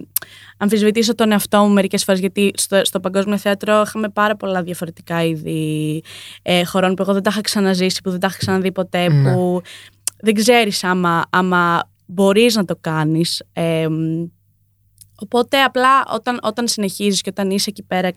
αμφισβητήσω 0.59 1.15
τον 1.15 1.33
εαυτό 1.33 1.59
μου 1.59 1.73
μερικές 1.73 2.05
φορές, 2.05 2.21
γιατί 2.21 2.51
στο, 2.55 2.81
στο 2.85 3.01
Παγκόσμιο 3.01 3.39
Θέατρο 3.39 3.83
είχαμε 3.87 4.09
πάρα 4.09 4.37
πολλά 4.37 4.63
διαφορετικά 4.63 5.25
είδη 5.25 6.03
ε, 6.43 6.65
χωρών 6.65 6.95
που 6.95 7.03
εγώ 7.03 7.13
δεν 7.13 7.23
τα 7.23 7.31
είχα 7.33 7.41
ξαναζήσει, 7.41 8.01
που 8.03 8.11
δεν 8.11 8.21
τα 8.21 8.27
είχα 8.31 8.37
ξαναδεί 8.39 8.73
ποτέ, 8.73 9.09
Ναι. 9.09 9.33
που 9.35 9.61
δεν 10.21 10.35
ξέρεις 10.35 10.85
άμα, 10.85 11.23
άμα 11.31 11.91
μπορείς 12.07 12.55
να 12.55 12.65
το 12.65 12.77
κάνεις. 12.81 13.43
Ε, 13.53 13.89
μ, 13.89 14.25
οπότε 15.15 15.63
απλά 15.63 16.05
όταν, 16.13 16.39
όταν 16.43 16.69
συνεχίζεις 16.69 17.21
και 17.21 17.31
όταν 17.31 17.51
είσαι 17.51 17.71
εκεί 17.71 17.83
πέρα 17.83 18.11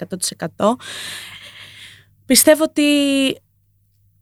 100% 0.58 0.66
πιστεύω 2.26 2.64
ότι, 2.64 2.84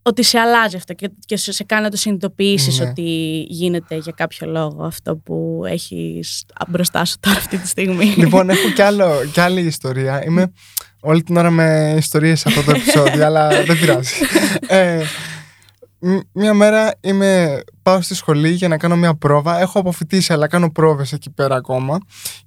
ότι 0.02 0.22
σε 0.22 0.38
αλλάζει 0.38 0.76
αυτό 0.76 0.92
και, 0.94 1.10
και 1.26 1.36
σε, 1.36 1.52
σε 1.52 1.64
κάνει 1.64 1.82
να 1.82 1.90
το 1.90 1.96
συνειδητοποιήσεις 1.96 2.78
Ναι. 2.78 2.88
ότι 2.88 3.40
γίνεται 3.48 3.96
για 3.96 4.12
κάποιο 4.16 4.46
λόγο 4.50 4.84
αυτό 4.84 5.16
που 5.16 5.62
έχεις 5.66 6.44
μπροστά 6.68 7.04
σου 7.04 7.16
τώρα 7.20 7.36
αυτή 7.36 7.58
τη 7.58 7.68
στιγμή. 7.68 8.04
Λοιπόν, 8.16 8.50
έχω 8.50 8.70
κι, 8.70 8.82
άλλο, 8.82 9.10
κι 9.32 9.40
άλλη 9.40 9.60
ιστορία. 9.60 10.24
Είμαι 10.24 10.52
όλη 11.00 11.22
την 11.22 11.36
ώρα 11.36 11.50
με 11.50 11.94
ιστορίες 11.98 12.40
σε 12.40 12.48
αυτό 12.48 12.62
το 12.62 12.70
επεισόδιο, 12.70 13.24
αλλά 13.24 13.48
δεν 13.48 13.78
πειράζει. 13.78 14.14
Ε, 16.04 16.08
μ- 16.08 16.20
μία 16.32 16.54
μέρα 16.54 16.92
είμαι, 17.00 17.60
πάω 17.82 18.00
στη 18.00 18.14
σχολή 18.14 18.50
για 18.50 18.68
να 18.68 18.76
κάνω 18.78 18.96
μια 18.96 19.14
πρόβα. 19.14 19.60
Έχω 19.60 19.78
αποφοιτήσει, 19.78 20.32
αλλά 20.32 20.46
κάνω 20.46 20.70
πρόβες 20.72 21.12
εκεί 21.12 21.30
πέρα 21.30 21.54
ακόμα. 21.56 21.98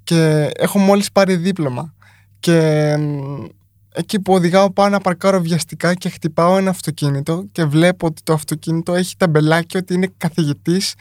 Και 0.04 0.50
έχω 0.58 0.80
μόλις 0.80 1.12
πάρει 1.12 1.36
δίπλωμα. 1.36 1.94
Και 2.40 2.96
μ, 2.98 3.46
εκεί 3.94 4.20
που 4.22 4.34
οδηγάω 4.34 4.72
πάω 4.74 4.90
να 4.90 5.00
παρκάρω 5.00 5.42
βιαστικά 5.42 5.94
και 5.94 6.10
χτυπάω 6.10 6.58
ένα 6.58 6.70
αυτοκίνητο 6.70 7.46
και 7.52 7.66
βλέπω 7.66 8.08
ότι 8.08 8.22
το 8.24 8.34
αυτοκίνητο 8.34 8.94
έχει 8.96 9.16
ταμπελάκι 9.18 9.78
ότι 9.78 9.94
είναι 9.94 10.14
καθηγητής 10.18 10.94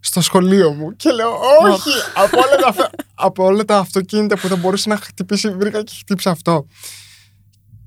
στο 0.00 0.20
σχολείο 0.20 0.72
μου. 0.72 0.96
Και 0.96 1.10
λέω, 1.10 1.30
όχι, 1.72 1.90
από 2.14 2.36
όλα, 2.36 2.56
τα, 2.56 2.68
αυτα- 2.68 2.90
από 3.14 3.44
όλα 3.44 3.64
τα 3.64 3.78
αυτοκίνητα 3.78 4.38
που 4.38 4.48
θα 4.48 4.56
μπορούσε 4.56 4.88
να 4.88 4.96
χτυπήσει, 4.96 5.50
βρήκα 5.50 5.82
και 5.82 5.92
χτύψα 5.98 6.30
αυτό. 6.30 6.66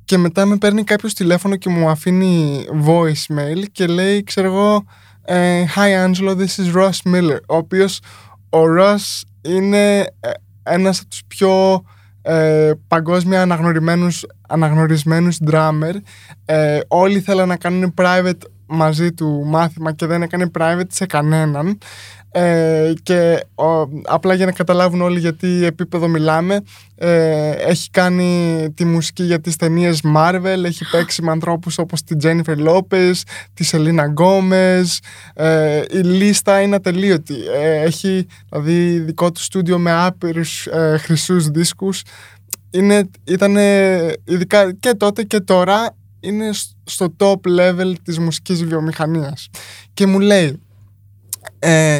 Και 0.07 0.17
μετά 0.17 0.45
με 0.45 0.57
παίρνει 0.57 0.83
κάποιος 0.83 1.13
τηλέφωνο 1.13 1.55
και 1.55 1.69
μου 1.69 1.89
αφήνει 1.89 2.65
voicemail 2.85 3.63
και 3.71 3.85
λέει, 3.85 4.23
ξέρω 4.23 4.47
εγώ, 4.47 4.85
ε, 5.25 5.63
Hi 5.75 6.05
Angelo, 6.05 6.37
this 6.37 6.63
is 6.63 6.75
Ross 6.75 7.13
Miller. 7.13 7.37
Ο 7.47 7.55
οποίος, 7.55 7.99
ο 8.49 8.59
Ross 8.79 9.21
είναι 9.41 9.99
ε, 9.99 10.29
ένας 10.63 10.99
από 10.99 11.09
τους 11.09 11.21
πιο 11.27 11.83
ε, 12.21 12.71
παγκόσμια 12.87 13.41
αναγνωρισμένους, 13.41 14.25
αναγνωρισμένους 14.47 15.37
drummer. 15.51 15.93
Ε, 16.45 16.79
όλοι 16.87 17.19
θέλαν 17.19 17.47
να 17.47 17.55
κάνουν 17.55 17.93
private 17.97 18.41
μαζί 18.65 19.11
του 19.11 19.43
μάθημα 19.45 19.93
και 19.93 20.05
δεν 20.05 20.21
έκανε 20.21 20.51
private 20.59 20.89
σε 20.89 21.05
κανέναν. 21.05 21.77
Ε, 22.31 22.93
και 23.03 23.45
ο, 23.55 23.65
απλά 24.03 24.33
για 24.33 24.45
να 24.45 24.51
καταλάβουν 24.51 25.01
όλοι 25.01 25.19
γιατί 25.19 25.65
επίπεδο 25.65 26.07
μιλάμε 26.07 26.61
ε, 26.95 27.49
έχει 27.51 27.89
κάνει 27.89 28.67
τη 28.75 28.85
μουσική 28.85 29.23
για 29.23 29.41
τις 29.41 29.55
ταινίες 29.55 30.01
Marvel 30.15 30.63
έχει 30.63 30.85
παίξει 30.91 31.21
με 31.21 31.31
ανθρώπους 31.31 31.77
όπως 31.77 32.03
τη 32.03 32.15
Jennifer 32.23 32.67
Lopez 32.67 33.11
τη 33.53 33.63
Selena 33.63 34.13
Gomez 34.17 34.83
ε, 35.33 35.81
η 35.91 35.97
λίστα 35.97 36.61
είναι 36.61 36.75
ατελείωτη. 36.75 37.35
Ε, 37.55 37.81
έχει 37.81 38.27
δηλαδή 38.49 38.99
δικό 38.99 39.31
του 39.31 39.41
στούντιο 39.41 39.77
με 39.77 39.91
άπειρους 40.05 40.67
ε, 40.67 40.97
χρυσούς 40.97 41.47
δίσκους. 41.47 42.01
Είναι, 42.71 43.09
ήταν 43.23 43.55
ειδικά 44.25 44.73
και 44.79 44.93
τότε 44.93 45.23
και 45.23 45.39
τώρα 45.39 45.95
είναι 46.19 46.53
σ- 46.53 46.71
στο 46.83 47.15
top 47.17 47.59
level 47.59 47.93
της 48.03 48.19
μουσικής 48.19 48.65
βιομηχανίας. 48.65 49.49
Και 49.93 50.05
μου 50.05 50.19
λέει 50.19 50.61
ε, 51.59 51.99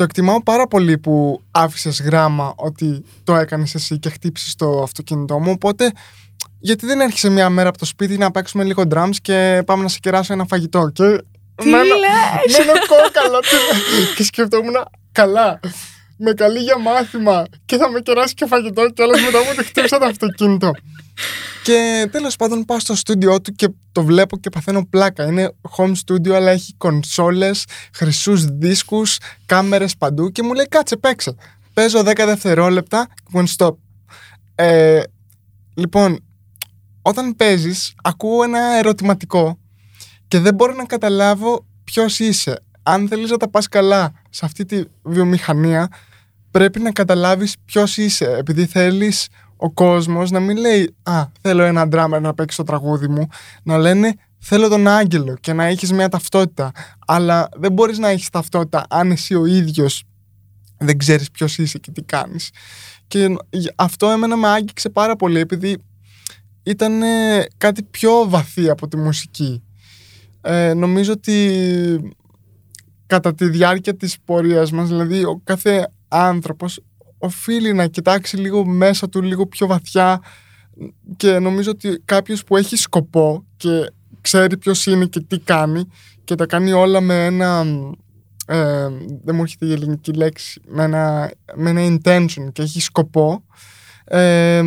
το 0.00 0.06
εκτιμάω 0.06 0.42
πάρα 0.42 0.66
πολύ 0.66 0.98
που 0.98 1.42
άφησες 1.50 2.02
γράμμα 2.02 2.52
ότι 2.56 3.04
το 3.24 3.34
έκανες 3.36 3.74
εσύ 3.74 3.98
και 3.98 4.08
χτύπησες 4.08 4.54
το 4.54 4.82
αυτοκίνητό 4.82 5.38
μου 5.38 5.50
οπότε 5.50 5.92
γιατί 6.60 6.86
δεν 6.86 7.00
έρχεσαι 7.00 7.28
μια 7.30 7.48
μέρα 7.50 7.68
από 7.68 7.78
το 7.78 7.84
σπίτι 7.84 8.18
να 8.18 8.30
παίξουμε 8.30 8.64
λίγο 8.64 8.82
drums 8.94 9.14
και 9.22 9.62
πάμε 9.66 9.82
να 9.82 9.88
σε 9.88 9.98
κεράσω 10.02 10.32
ένα 10.32 10.44
φαγητό 10.48 10.90
και 10.92 11.02
Τι 11.54 11.68
μένω- 11.68 11.84
λες; 11.84 12.58
μένω 12.58 12.72
κόκαλο 12.72 13.40
και- 13.40 14.14
και 14.16 14.22
σκεφτόμουν 14.24 14.74
καλά 15.12 15.60
με 16.16 16.32
καλή 16.32 16.58
για 16.58 16.78
μάθημα 16.78 17.44
και 17.66 17.76
θα 17.76 17.90
με 17.90 18.00
κεράσει 18.00 18.34
και 18.34 18.46
φαγητό 18.46 18.88
και 18.90 19.02
όλα 19.02 19.20
μετά 19.20 19.38
μου 19.38 19.54
το 19.56 19.64
χτύπησα 19.64 19.98
το 19.98 20.06
αυτοκίνητο 20.06 20.70
και 21.62 22.08
τέλος 22.10 22.36
πάντων 22.36 22.64
πάω 22.64 22.78
στο 22.78 22.94
στούντιό 22.94 23.40
του 23.40 23.52
και 23.52 23.68
το 23.92 24.02
βλέπω 24.02 24.36
και 24.36 24.50
παθαίνω 24.50 24.86
πλάκα. 24.86 25.26
Είναι 25.26 25.52
home 25.76 25.92
studio 26.06 26.30
αλλά 26.30 26.50
έχει 26.50 26.74
κονσόλες, 26.76 27.64
χρυσούς 27.94 28.44
δίσκους, 28.44 29.18
κάμερες 29.46 29.96
παντού 29.96 30.30
και 30.30 30.42
μου 30.42 30.52
λέει 30.52 30.66
κάτσε 30.68 30.96
παίξε. 30.96 31.34
Παίζω 31.74 32.00
10 32.00 32.12
δευτερόλεπτα, 32.16 33.08
when 33.32 33.44
stop. 33.56 33.74
Ε, 34.54 35.02
λοιπόν, 35.74 36.24
όταν 37.02 37.36
παίζεις 37.36 37.94
ακούω 38.02 38.42
ένα 38.42 38.76
ερωτηματικό 38.78 39.58
και 40.28 40.38
δεν 40.38 40.54
μπορώ 40.54 40.74
να 40.74 40.84
καταλάβω 40.84 41.66
ποιος 41.84 42.18
είσαι. 42.18 42.62
Αν 42.82 43.08
θέλεις 43.08 43.30
να 43.30 43.36
τα 43.36 43.50
πας 43.50 43.68
καλά 43.68 44.12
σε 44.30 44.44
αυτή 44.44 44.64
τη 44.64 44.82
βιομηχανία 45.02 45.88
πρέπει 46.50 46.80
να 46.80 46.92
καταλάβεις 46.92 47.56
ποιος 47.64 47.96
είσαι 47.96 48.36
επειδή 48.38 48.66
θέλεις 48.66 49.28
ο 49.62 49.70
κόσμος 49.70 50.30
να 50.30 50.40
μην 50.40 50.56
λέει 50.56 50.94
«Α, 51.02 51.24
θέλω 51.40 51.62
ένα 51.62 51.88
drummer 51.90 52.20
να 52.20 52.34
παίξει 52.34 52.56
το 52.56 52.62
τραγούδι 52.62 53.08
μου», 53.08 53.28
να 53.62 53.78
λένε 53.78 54.14
«Θέλω 54.38 54.68
τον 54.68 54.88
άγγελο» 54.88 55.36
και 55.40 55.52
να 55.52 55.64
έχεις 55.64 55.92
μια 55.92 56.08
ταυτότητα. 56.08 56.70
Αλλά 57.06 57.48
δεν 57.56 57.72
μπορείς 57.72 57.98
να 57.98 58.08
έχεις 58.08 58.30
ταυτότητα 58.30 58.84
αν 58.88 59.10
εσύ 59.10 59.34
ο 59.34 59.46
ίδιος 59.46 60.04
δεν 60.78 60.98
ξέρεις 60.98 61.30
ποιος 61.30 61.58
είσαι 61.58 61.78
και 61.78 61.90
τι 61.90 62.02
κάνεις. 62.02 62.50
Και 63.06 63.36
αυτό 63.76 64.08
εμένα 64.10 64.36
με 64.36 64.48
άγγιξε 64.48 64.88
πάρα 64.88 65.16
πολύ 65.16 65.38
επειδή 65.38 65.78
ήταν 66.62 67.02
ε, 67.02 67.44
κάτι 67.56 67.82
πιο 67.82 68.28
βαθύ 68.28 68.70
από 68.70 68.88
τη 68.88 68.96
μουσική. 68.96 69.62
Ε, 70.40 70.74
νομίζω 70.74 71.12
ότι 71.12 72.14
κατά 73.06 73.34
τη 73.34 73.48
διάρκεια 73.48 73.96
της 73.96 74.16
πορείας 74.24 74.70
μας, 74.70 74.88
δηλαδή 74.88 75.24
ο 75.24 75.40
κάθε 75.44 75.92
άνθρωπος 76.08 76.80
οφείλει 77.20 77.72
να 77.72 77.86
κοιτάξει 77.86 78.36
λίγο 78.36 78.64
μέσα 78.64 79.08
του, 79.08 79.22
λίγο 79.22 79.46
πιο 79.46 79.66
βαθιά. 79.66 80.22
Και 81.16 81.38
νομίζω 81.38 81.70
ότι 81.70 82.02
κάποιος 82.04 82.44
που 82.44 82.56
έχει 82.56 82.76
σκοπό 82.76 83.44
και 83.56 83.92
ξέρει 84.20 84.56
ποιος 84.56 84.86
είναι 84.86 85.04
και 85.04 85.20
τι 85.20 85.38
κάνει 85.38 85.84
και 86.24 86.34
τα 86.34 86.46
κάνει 86.46 86.72
όλα 86.72 87.00
με 87.00 87.24
ένα 87.24 87.64
ε, 88.46 88.88
δεν 89.24 89.34
μου 89.34 89.42
έρχεται 89.42 89.66
η 89.66 89.72
ελληνική 89.72 90.12
λέξη 90.12 90.60
με 90.66 90.82
ένα, 90.82 91.30
με 91.54 91.70
ένα 91.70 91.80
intention 91.82 92.52
και 92.52 92.62
έχει 92.62 92.80
σκοπό 92.80 93.44
ε, 94.04 94.62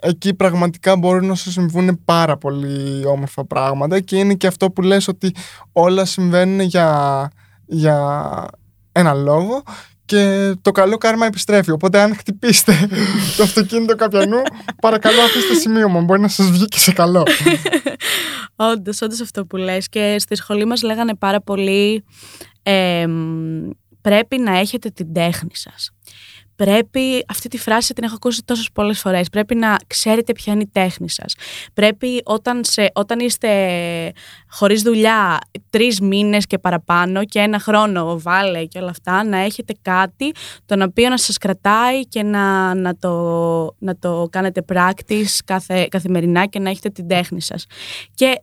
εκεί 0.00 0.34
πραγματικά 0.34 0.96
μπορούν 0.96 1.26
να 1.26 1.34
σου 1.34 1.50
συμβούν 1.50 2.00
πάρα 2.04 2.36
πολύ 2.36 3.06
όμορφα 3.06 3.44
πράγματα 3.44 4.00
και 4.00 4.16
είναι 4.16 4.34
και 4.34 4.46
αυτό 4.46 4.70
που 4.70 4.82
λες 4.82 5.08
ότι 5.08 5.34
όλα 5.72 6.04
συμβαίνουν 6.04 6.60
για, 6.60 7.30
για 7.66 8.48
ένα 8.92 9.12
λόγο 9.12 9.62
και 10.04 10.54
το 10.62 10.70
καλό 10.70 10.96
κάρμα 10.96 11.26
επιστρέφει. 11.26 11.70
Οπότε, 11.70 12.00
αν 12.00 12.16
χτυπήσετε 12.16 12.88
το 13.36 13.42
αυτοκίνητο 13.42 13.94
καπιανού, 13.94 14.42
παρακαλώ 14.80 15.20
αφήστε 15.20 15.54
σημείωμα. 15.54 16.00
Μπορεί 16.00 16.20
να 16.20 16.28
σας 16.28 16.50
βγει 16.50 16.64
και 16.64 16.78
σε 16.78 16.92
καλό. 16.92 17.26
Όντως, 18.56 19.00
όντως 19.02 19.20
αυτό 19.20 19.46
που 19.46 19.56
λες 19.56 19.88
και 19.88 20.16
στη 20.18 20.34
σχολή 20.34 20.64
μας 20.64 20.82
λέγανε 20.82 21.14
πάρα 21.14 21.40
πολύ 21.40 22.04
ε, 22.62 23.06
μ, 23.06 23.70
πρέπει 24.00 24.38
να 24.38 24.58
έχετε 24.58 24.90
την 24.90 25.12
τέχνη 25.12 25.50
σας. 25.52 25.90
Πρέπει, 26.56 27.24
αυτή 27.28 27.48
τη 27.48 27.58
φράση 27.58 27.94
την 27.94 28.04
έχω 28.04 28.14
ακούσει 28.14 28.44
τόσες 28.44 28.70
πολλές 28.72 29.00
φορές, 29.00 29.28
πρέπει 29.28 29.54
να 29.54 29.76
ξέρετε 29.86 30.32
ποια 30.32 30.52
είναι 30.52 30.62
η 30.62 30.68
τέχνη 30.72 31.10
σας. 31.10 31.34
Πρέπει 31.74 32.22
όταν, 32.24 32.64
σε, 32.64 32.90
όταν 32.94 33.18
είστε 33.18 33.48
χωρίς 34.48 34.82
δουλειά 34.82 35.38
τρεις 35.70 36.00
μήνες 36.00 36.46
και 36.46 36.58
παραπάνω 36.58 37.24
και 37.24 37.38
ένα 37.38 37.58
χρόνο 37.58 38.20
βάλε 38.20 38.64
και 38.64 38.78
όλα 38.78 38.90
αυτά, 38.90 39.24
να 39.24 39.38
έχετε 39.38 39.74
κάτι 39.82 40.32
τον 40.66 40.82
οποίο 40.82 41.08
να 41.08 41.18
σας 41.18 41.38
κρατάει 41.38 42.06
και 42.06 42.22
να, 42.22 42.74
να, 42.74 42.96
το, 42.96 43.10
να 43.78 43.96
το 43.98 44.28
κάνετε 44.30 44.64
practice 44.72 45.38
κάθε, 45.44 45.86
καθημερινά 45.90 46.46
και 46.46 46.58
να 46.58 46.70
έχετε 46.70 46.88
την 46.88 47.08
τέχνη 47.08 47.42
σας. 47.42 47.66
Και 48.14 48.42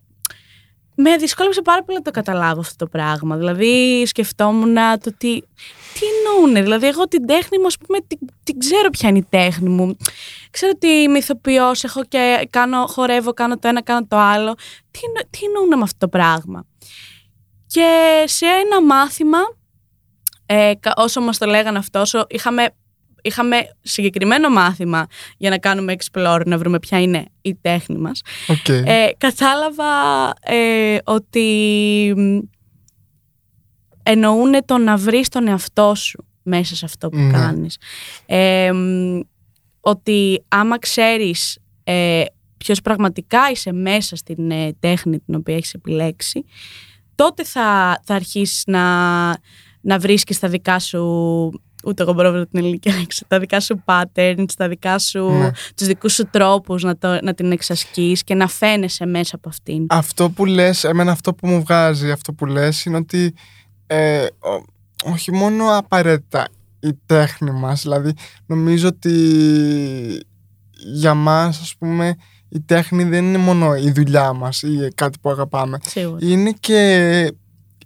με 0.95 1.15
δυσκόλεψε 1.15 1.61
πάρα 1.61 1.83
πολύ 1.83 1.97
να 1.97 2.03
το 2.03 2.11
καταλάβω 2.11 2.59
αυτό 2.59 2.85
το 2.85 2.87
πράγμα. 2.91 3.37
Δηλαδή 3.37 4.03
σκεφτόμουν 4.05 4.75
το 5.03 5.13
τι, 5.17 5.39
τι 5.93 6.05
εννοούν. 6.05 6.63
Δηλαδή 6.63 6.87
εγώ 6.87 7.07
την 7.07 7.25
τέχνη 7.25 7.57
μου, 7.59 7.65
ας 7.65 7.77
πούμε, 7.77 7.99
την, 8.07 8.19
την 8.43 8.59
ξέρω 8.59 8.89
ποια 8.89 9.09
είναι 9.09 9.17
η 9.17 9.25
τέχνη 9.29 9.69
μου. 9.69 9.97
Ξέρω 10.51 10.71
ότι 10.75 10.87
είμαι 10.87 11.17
ηθοποιός, 11.17 11.83
έχω 11.83 12.03
και 12.03 12.47
κάνω, 12.49 12.85
χορεύω, 12.87 13.33
κάνω 13.33 13.57
το 13.57 13.67
ένα, 13.67 13.81
κάνω 13.83 14.05
το 14.07 14.17
άλλο. 14.17 14.53
Τι, 14.91 14.99
τι 15.29 15.39
εννοούν 15.45 15.67
με 15.67 15.83
αυτό 15.83 15.97
το 15.97 16.07
πράγμα; 16.07 16.65
Και 17.67 17.87
σε 18.25 18.45
ένα 18.45 18.81
μάθημα, 18.81 19.39
ε, 20.45 20.71
όσο 20.95 21.21
μας 21.21 21.37
το 21.37 21.45
λέγανε 21.45 21.77
αυτό, 21.77 21.99
όσο 21.99 22.25
είχαμε 22.29 22.73
είχαμε 23.21 23.57
συγκεκριμένο 23.81 24.49
μάθημα 24.49 25.07
για 25.37 25.49
να 25.49 25.57
κάνουμε 25.57 25.95
explore, 25.97 26.41
να 26.45 26.57
βρούμε 26.57 26.79
ποια 26.79 27.01
είναι 27.01 27.25
η 27.41 27.55
τέχνη 27.55 27.97
μας. 27.97 28.21
Okay. 28.47 28.83
Ε, 28.85 29.07
κατάλαβα 29.17 29.85
ε, 30.41 30.97
ότι 31.03 32.13
εννοούν 34.03 34.51
το 34.65 34.77
να 34.77 34.97
βρεις 34.97 35.29
τον 35.29 35.47
εαυτό 35.47 35.95
σου 35.95 36.25
μέσα 36.43 36.75
σε 36.75 36.85
αυτό 36.85 37.09
που 37.09 37.17
Ναι. 37.17 37.31
κάνεις. 37.31 37.77
Ε, 38.25 38.71
ότι 39.79 40.43
άμα 40.47 40.79
ξέρεις 40.79 41.57
ε, 41.83 42.23
ποιος 42.57 42.81
πραγματικά 42.81 43.39
είσαι 43.51 43.71
μέσα 43.71 44.15
στην 44.15 44.51
ε, 44.51 44.73
τέχνη 44.79 45.19
την 45.19 45.35
οποία 45.35 45.55
έχεις 45.55 45.73
επιλέξει, 45.73 46.45
τότε 47.15 47.43
θα, 47.43 47.99
θα 48.03 48.15
αρχίσεις 48.15 48.63
να, 48.67 48.81
να 49.81 49.99
βρίσκεις 49.99 50.39
τα 50.39 50.47
δικά 50.47 50.79
σου 50.79 51.05
ούτε 51.85 52.03
εγώ 52.03 52.13
μπορώ 52.13 52.27
να 52.27 52.33
βρω 52.35 52.45
την 52.45 52.59
ελληνική 52.59 52.91
λέξη, 52.91 53.25
τα 53.27 53.39
δικά 53.39 53.59
σου 53.59 53.83
patterns, 53.85 54.45
τα 54.57 54.67
δικά 54.67 54.99
σου, 54.99 55.29
Ναι. 55.31 55.51
τους 55.75 55.87
δικούς 55.87 56.13
σου 56.13 56.25
τρόπους 56.31 56.83
να, 56.83 56.97
το, 56.97 57.19
να 57.21 57.33
την 57.33 57.51
εξασκείς 57.51 58.23
και 58.23 58.35
να 58.35 58.47
φαίνεσαι 58.47 59.05
μέσα 59.05 59.35
από 59.35 59.49
αυτήν. 59.49 59.85
Αυτό 59.89 60.29
που 60.29 60.45
λες, 60.45 60.83
εμένα 60.83 61.11
αυτό 61.11 61.33
που 61.33 61.47
μου 61.47 61.61
βγάζει 61.61 62.11
αυτό 62.11 62.33
που 62.33 62.45
λες 62.45 62.85
είναι 62.85 62.97
ότι 62.97 63.33
ε, 63.93 64.23
ο- 64.23 64.65
όχι 65.11 65.31
μόνο 65.31 65.77
απαραίτητα 65.77 66.47
η 66.79 66.93
τέχνη 67.05 67.51
μας, 67.51 67.81
δηλαδή 67.81 68.13
νομίζω 68.45 68.87
ότι 68.87 69.13
για 70.93 71.13
μας 71.13 71.59
ας 71.61 71.75
πούμε 71.79 72.15
η 72.49 72.59
τέχνη 72.61 73.03
δεν 73.03 73.23
είναι 73.25 73.37
μόνο 73.37 73.75
η 73.75 73.91
δουλειά 73.91 74.33
μας 74.33 74.61
ή 74.61 74.87
κάτι 74.95 75.17
που 75.21 75.29
αγαπάμε. 75.29 75.77
Σίγουρα. 75.85 76.17
Είναι 76.21 76.51
και 76.59 77.23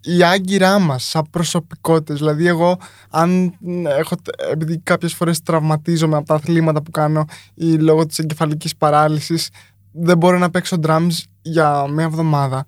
η 0.01 0.23
άγκυρά 0.23 0.79
μας 0.79 1.03
σαν 1.03 1.23
προσωπικότητες. 1.29 2.17
Δηλαδή 2.17 2.47
εγώ 2.47 2.77
αν 3.09 3.53
έχω, 3.99 4.15
επειδή 4.51 4.77
κάποιες 4.79 5.13
φορές 5.13 5.41
τραυματίζομαι 5.41 6.15
από 6.17 6.25
τα 6.25 6.33
αθλήματα 6.35 6.81
που 6.81 6.91
κάνω 6.91 7.25
ή 7.53 7.73
λόγω 7.73 8.05
της 8.05 8.19
εγκεφαλικής 8.19 8.75
παράλυσης 8.75 9.49
δεν 9.91 10.17
μπορώ 10.17 10.37
να 10.37 10.49
παίξω 10.49 10.77
drums 10.87 11.17
για 11.41 11.87
μια 11.87 12.03
εβδομάδα. 12.05 12.65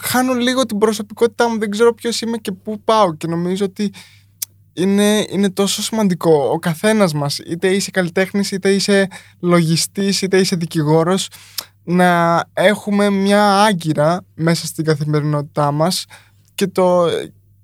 Χάνω 0.00 0.32
λίγο 0.32 0.66
την 0.66 0.78
προσωπικότητά 0.78 1.48
μου, 1.48 1.58
δεν 1.58 1.70
ξέρω 1.70 1.94
ποιος 1.94 2.20
είμαι 2.20 2.36
και 2.36 2.52
πού 2.52 2.80
πάω 2.84 3.14
και 3.14 3.26
νομίζω 3.26 3.64
ότι 3.64 3.92
είναι, 4.72 5.26
είναι 5.30 5.50
τόσο 5.50 5.82
σημαντικό 5.82 6.50
ο 6.52 6.58
καθένας 6.58 7.14
μας, 7.14 7.38
είτε 7.38 7.68
είσαι 7.68 7.90
καλλιτέχνης, 7.90 8.50
είτε 8.50 8.70
είσαι 8.70 9.08
λογιστής, 9.40 10.22
είτε 10.22 10.38
είσαι 10.38 10.56
δικηγόρος, 10.56 11.28
να 11.84 12.42
έχουμε 12.52 13.10
μια 13.10 13.62
άγκυρα 13.62 14.24
μέσα 14.34 14.66
στην 14.66 14.84
καθημερινότητά 14.84 15.72
μας 15.72 16.04
και, 16.54 16.66
το, 16.66 17.06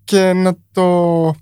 και 0.05 0.33
να 0.33 0.57
το 0.73 1.35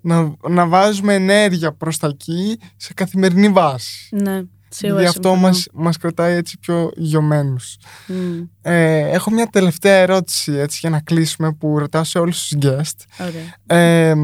να, 0.00 0.34
να 0.48 0.66
βάζουμε 0.66 1.14
ενέργεια 1.14 1.72
προς 1.72 1.98
τα 1.98 2.06
εκεί 2.06 2.58
σε 2.76 2.94
καθημερινή 2.94 3.48
βάση. 3.48 4.16
Ναι, 4.16 4.40
σίγουρα. 4.70 5.00
Γιατί 5.00 5.16
αυτό 5.16 5.28
συμφωνώ. 5.28 5.48
μας, 5.48 5.66
μας 5.72 5.96
κρατάει 5.96 6.34
έτσι 6.36 6.58
πιο 6.58 6.90
γιωμένους. 6.96 7.76
Μμ, 8.06 8.40
Ε, 8.62 8.98
έχω 9.10 9.30
μια 9.30 9.46
τελευταία 9.46 9.96
ερώτηση 9.96 10.52
έτσι 10.52 10.78
για 10.80 10.90
να 10.90 11.00
κλείσουμε 11.00 11.52
που 11.52 11.78
ρωτάω 11.78 12.04
σε 12.04 12.18
όλους 12.18 12.48
τους 12.48 12.58
guest 12.62 13.04
ωραία. 13.20 13.78
ε, 13.80 14.14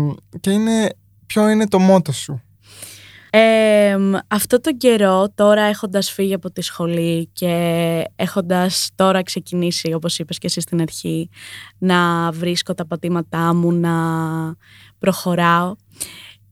και 0.41 0.51
είναι 0.51 0.89
ποιο 1.27 1.49
είναι 1.49 1.69
το 1.69 1.79
μότο 1.79 2.13
σου; 2.13 2.41
Ε, 3.31 3.97
μ, 3.99 4.13
αυτό 4.29 4.61
το 4.61 4.77
καιρό, 4.77 5.33
τώρα 5.35 5.63
έχοντας 5.63 6.11
φύγει 6.11 6.35
από 6.35 6.51
τη 6.51 6.63
σχολή 6.63 7.29
και 7.33 8.05
έχοντας 8.17 8.89
τώρα 8.95 9.23
ξεκινήσει, 9.23 9.93
όπως 9.93 10.19
είπες 10.19 10.39
και 10.39 10.47
εσύ 10.47 10.61
στην 10.61 10.81
αρχή, 10.81 11.29
να 11.79 12.31
βρίσκω 12.33 12.75
τα 12.75 12.87
πατήματά 12.87 13.55
μου, 13.55 13.73
να 13.73 13.93
προχωράω, 14.99 15.75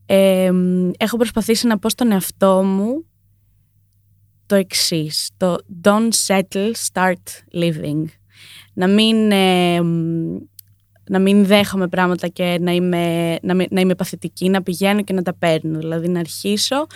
ε, 0.05 0.51
μ, 0.51 0.91
έχω 0.97 1.17
προσπαθήσει 1.17 1.67
να 1.67 1.79
πω 1.79 1.89
στον 1.89 2.11
εαυτό 2.11 2.63
μου 2.63 3.05
το 4.45 4.55
εξής, 4.55 5.29
το 5.37 5.55
don't 5.83 6.09
settle, 6.27 6.71
start 6.91 7.23
living. 7.63 8.03
Να 8.73 8.87
μην, 8.87 9.31
ε, 9.31 9.81
μ, 9.81 10.37
να 11.09 11.19
μην 11.19 11.45
δέχομαι 11.45 11.87
πράγματα 11.87 12.27
και 12.27 12.57
να 12.61 12.71
είμαι, 12.71 13.35
να, 13.41 13.53
μην- 13.53 13.67
να 13.71 13.79
είμαι 13.81 13.95
παθητική, 13.95 14.49
να 14.49 14.61
πηγαίνω 14.63 15.01
και 15.03 15.13
να 15.13 15.21
τα 15.21 15.33
παίρνω. 15.35 15.79
Δηλαδή 15.79 16.07
να 16.07 16.19
αρχίσω 16.19 16.87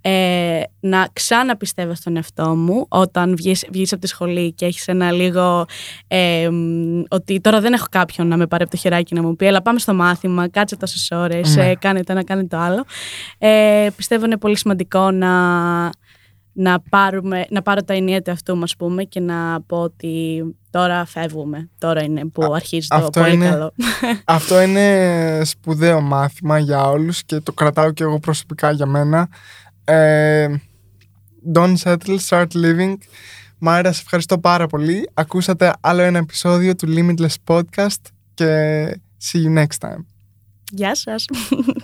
ε, 0.00 0.60
να 0.80 1.08
ξαναπιστεύω 1.12 1.94
στον 1.94 2.16
εαυτό 2.16 2.54
μου 2.56 2.86
όταν 2.88 3.36
βγεις, 3.36 3.66
βγεις 3.72 3.92
από 3.92 4.00
τη 4.00 4.06
σχολή 4.06 4.52
και 4.52 4.66
έχεις 4.66 4.88
ένα 4.88 5.12
λίγο 5.12 5.66
ε, 6.08 6.48
μ, 6.50 7.02
ότι 7.08 7.40
τώρα 7.40 7.60
δεν 7.60 7.72
έχω 7.72 7.86
κάποιον 7.90 8.26
να 8.26 8.36
με 8.36 8.46
πάρει 8.46 8.62
από 8.62 8.70
το 8.72 8.76
χεράκι 8.78 9.14
να 9.14 9.22
μου 9.22 9.36
πει 9.36 9.46
έλα 9.46 9.62
πάμε 9.62 9.78
στο 9.78 9.94
μάθημα, 9.94 10.48
κάτσε 10.48 10.76
τόσες 10.76 11.10
ώρες, 11.10 11.56
Ναι. 11.56 11.68
ε, 11.70 11.74
κάνε 11.74 12.02
το 12.04 12.12
ένα, 12.12 12.24
κάνε 12.24 12.46
το 12.46 12.56
άλλο. 12.56 12.84
Ε, 13.38 13.88
πιστεύω 13.96 14.24
είναι 14.24 14.36
πολύ 14.38 14.56
σημαντικό 14.58 15.10
να, 15.10 15.30
να, 16.58 16.80
πάρουμε, 16.80 17.46
να 17.50 17.62
πάρω 17.62 17.82
τα 17.82 17.94
ενία 17.94 18.22
του 18.22 18.30
εαυτού 18.30 18.56
μου, 18.56 18.62
ας 18.62 18.76
πούμε, 18.76 19.04
και 19.04 19.20
να 19.20 19.60
πω 19.62 19.76
ότι 19.76 20.42
τώρα 20.70 21.04
φεύγουμε. 21.04 21.70
Τώρα 21.78 22.02
είναι 22.02 22.24
που 22.26 22.42
Α, 22.44 22.50
αρχίζει 22.54 22.88
το 22.88 22.96
αυτό 22.96 23.20
πολύ 23.20 23.32
είναι- 23.34 23.48
καλό. 23.48 23.72
Αυτό 24.24 24.60
είναι 24.62 25.40
σπουδαίο 25.44 26.00
μάθημα 26.00 26.58
για 26.58 26.84
όλους 26.84 27.24
και 27.24 27.40
το 27.40 27.52
κρατάω 27.52 27.92
και 27.92 28.02
εγώ 28.02 28.18
προσωπικά 28.18 28.70
για 28.70 28.86
μένα. 28.86 29.28
Ε, 29.84 30.46
don't 31.54 31.74
settle, 31.82 32.16
start 32.28 32.46
living. 32.54 32.94
Μάρα, 33.58 33.92
σε 33.92 34.00
ευχαριστώ 34.04 34.38
πάρα 34.38 34.66
πολύ. 34.66 35.10
Ακούσατε 35.14 35.72
άλλο 35.80 36.02
ένα 36.02 36.18
επεισόδιο 36.18 36.74
του 36.76 36.86
Limitless 36.96 37.34
Podcast 37.54 38.00
και 38.34 38.84
see 39.24 39.38
you 39.38 39.58
next 39.58 39.88
time. 39.88 40.04
Γεια 40.72 40.94
σας. 40.94 41.24